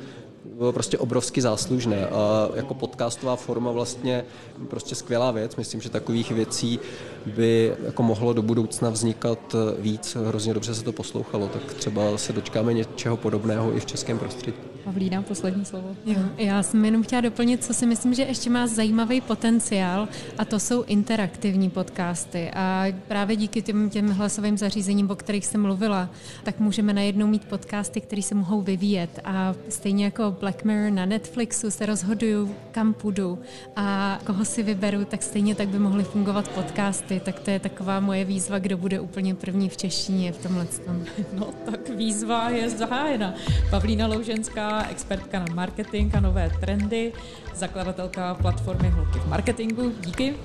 bylo 0.57 0.73
prostě 0.73 0.97
obrovsky 0.97 1.41
záslužné 1.41 2.07
a 2.07 2.49
jako 2.55 2.73
podcastová 2.73 3.35
forma 3.35 3.71
vlastně 3.71 4.25
prostě 4.69 4.95
skvělá 4.95 5.31
věc. 5.31 5.55
Myslím, 5.55 5.81
že 5.81 5.89
takových 5.89 6.31
věcí 6.31 6.79
by 7.25 7.73
jako 7.85 8.03
mohlo 8.03 8.33
do 8.33 8.41
budoucna 8.41 8.89
vznikat 8.89 9.55
víc. 9.79 10.17
Hrozně 10.27 10.53
dobře 10.53 10.75
se 10.75 10.83
to 10.83 10.91
poslouchalo, 10.91 11.47
tak 11.47 11.73
třeba 11.73 12.17
se 12.17 12.33
dočkáme 12.33 12.73
něčeho 12.73 13.17
podobného 13.17 13.77
i 13.77 13.79
v 13.79 13.85
českém 13.85 14.19
prostředí. 14.19 14.57
Pavlína, 14.83 15.21
poslední 15.21 15.65
slovo. 15.65 15.95
Jo, 16.05 16.19
já 16.37 16.63
jsem 16.63 16.85
jenom 16.85 17.03
chtěla 17.03 17.21
doplnit, 17.21 17.63
co 17.63 17.73
si 17.73 17.85
myslím, 17.85 18.13
že 18.13 18.23
ještě 18.23 18.49
má 18.49 18.67
zajímavý 18.67 19.21
potenciál 19.21 20.07
a 20.37 20.45
to 20.45 20.59
jsou 20.59 20.83
interaktivní 20.83 21.69
podcasty. 21.69 22.51
A 22.55 22.85
právě 23.07 23.35
díky 23.35 23.61
těm, 23.61 23.89
těm 23.89 24.09
hlasovým 24.09 24.57
zařízením, 24.57 25.11
o 25.11 25.15
kterých 25.15 25.45
jsem 25.45 25.61
mluvila, 25.61 26.09
tak 26.43 26.59
můžeme 26.59 26.93
najednou 26.93 27.27
mít 27.27 27.45
podcasty, 27.45 28.01
které 28.01 28.21
se 28.21 28.35
mohou 28.35 28.61
vyvíjet. 28.61 29.19
A 29.23 29.55
stejně 29.69 30.05
jako 30.05 30.32
Black 30.39 30.63
Mirror 30.63 30.91
na 30.91 31.05
Netflixu 31.05 31.71
se 31.71 31.85
rozhoduju, 31.85 32.55
kam 32.71 32.93
půjdu 32.93 33.39
a 33.75 34.19
koho 34.25 34.45
si 34.45 34.63
vyberu, 34.63 35.05
tak 35.05 35.23
stejně 35.23 35.55
tak 35.55 35.67
by 35.67 35.79
mohly 35.79 36.03
fungovat 36.03 36.47
podcasty. 36.47 37.19
Tak 37.25 37.39
to 37.39 37.51
je 37.51 37.59
taková 37.59 37.99
moje 37.99 38.25
výzva, 38.25 38.59
kdo 38.59 38.77
bude 38.77 38.99
úplně 38.99 39.35
první 39.35 39.69
v 39.69 39.77
češtině 39.77 40.31
v 40.31 40.43
tomhle. 40.43 40.67
No 41.33 41.49
tak 41.65 41.89
výzva 41.89 42.49
je 42.49 42.69
zahájena. 42.69 43.33
Pavlína 43.69 44.07
Louženská, 44.07 44.87
expertka 44.89 45.39
na 45.39 45.53
marketing 45.53 46.15
a 46.15 46.19
nové 46.19 46.51
trendy, 46.59 47.13
zakladatelka 47.55 48.33
platformy 48.33 48.89
Holky 48.89 49.19
v 49.19 49.27
marketingu. 49.27 49.91
Díky. 49.99 50.35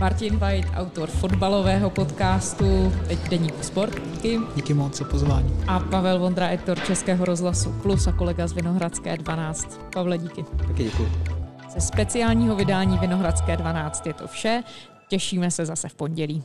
Martin 0.00 0.36
White, 0.36 0.68
autor 0.74 1.10
fotbalového 1.10 1.90
podcastu, 1.90 2.92
teď 3.08 3.28
Deníku 3.28 3.62
Sport. 3.62 4.00
Díky. 4.12 4.40
Díky 4.56 4.74
moc 4.74 4.98
za 4.98 5.04
pozvání. 5.04 5.54
A 5.66 5.80
Pavel 5.80 6.18
Vondra, 6.18 6.48
editor 6.48 6.80
Českého 6.80 7.24
rozhlasu 7.24 7.72
Plus 7.82 8.06
a 8.06 8.12
kolega 8.12 8.46
z 8.46 8.52
Vinohradské 8.52 9.16
12. 9.16 9.80
Pavle, 9.94 10.18
díky. 10.18 10.44
Taky 10.68 10.84
děkuji. 10.84 11.08
Ze 11.74 11.80
speciálního 11.80 12.56
vydání 12.56 12.98
Vinohradské 12.98 13.56
12 13.56 14.06
je 14.06 14.14
to 14.14 14.26
vše. 14.26 14.62
Těšíme 15.08 15.50
se 15.50 15.66
zase 15.66 15.88
v 15.88 15.94
pondělí. 15.94 16.44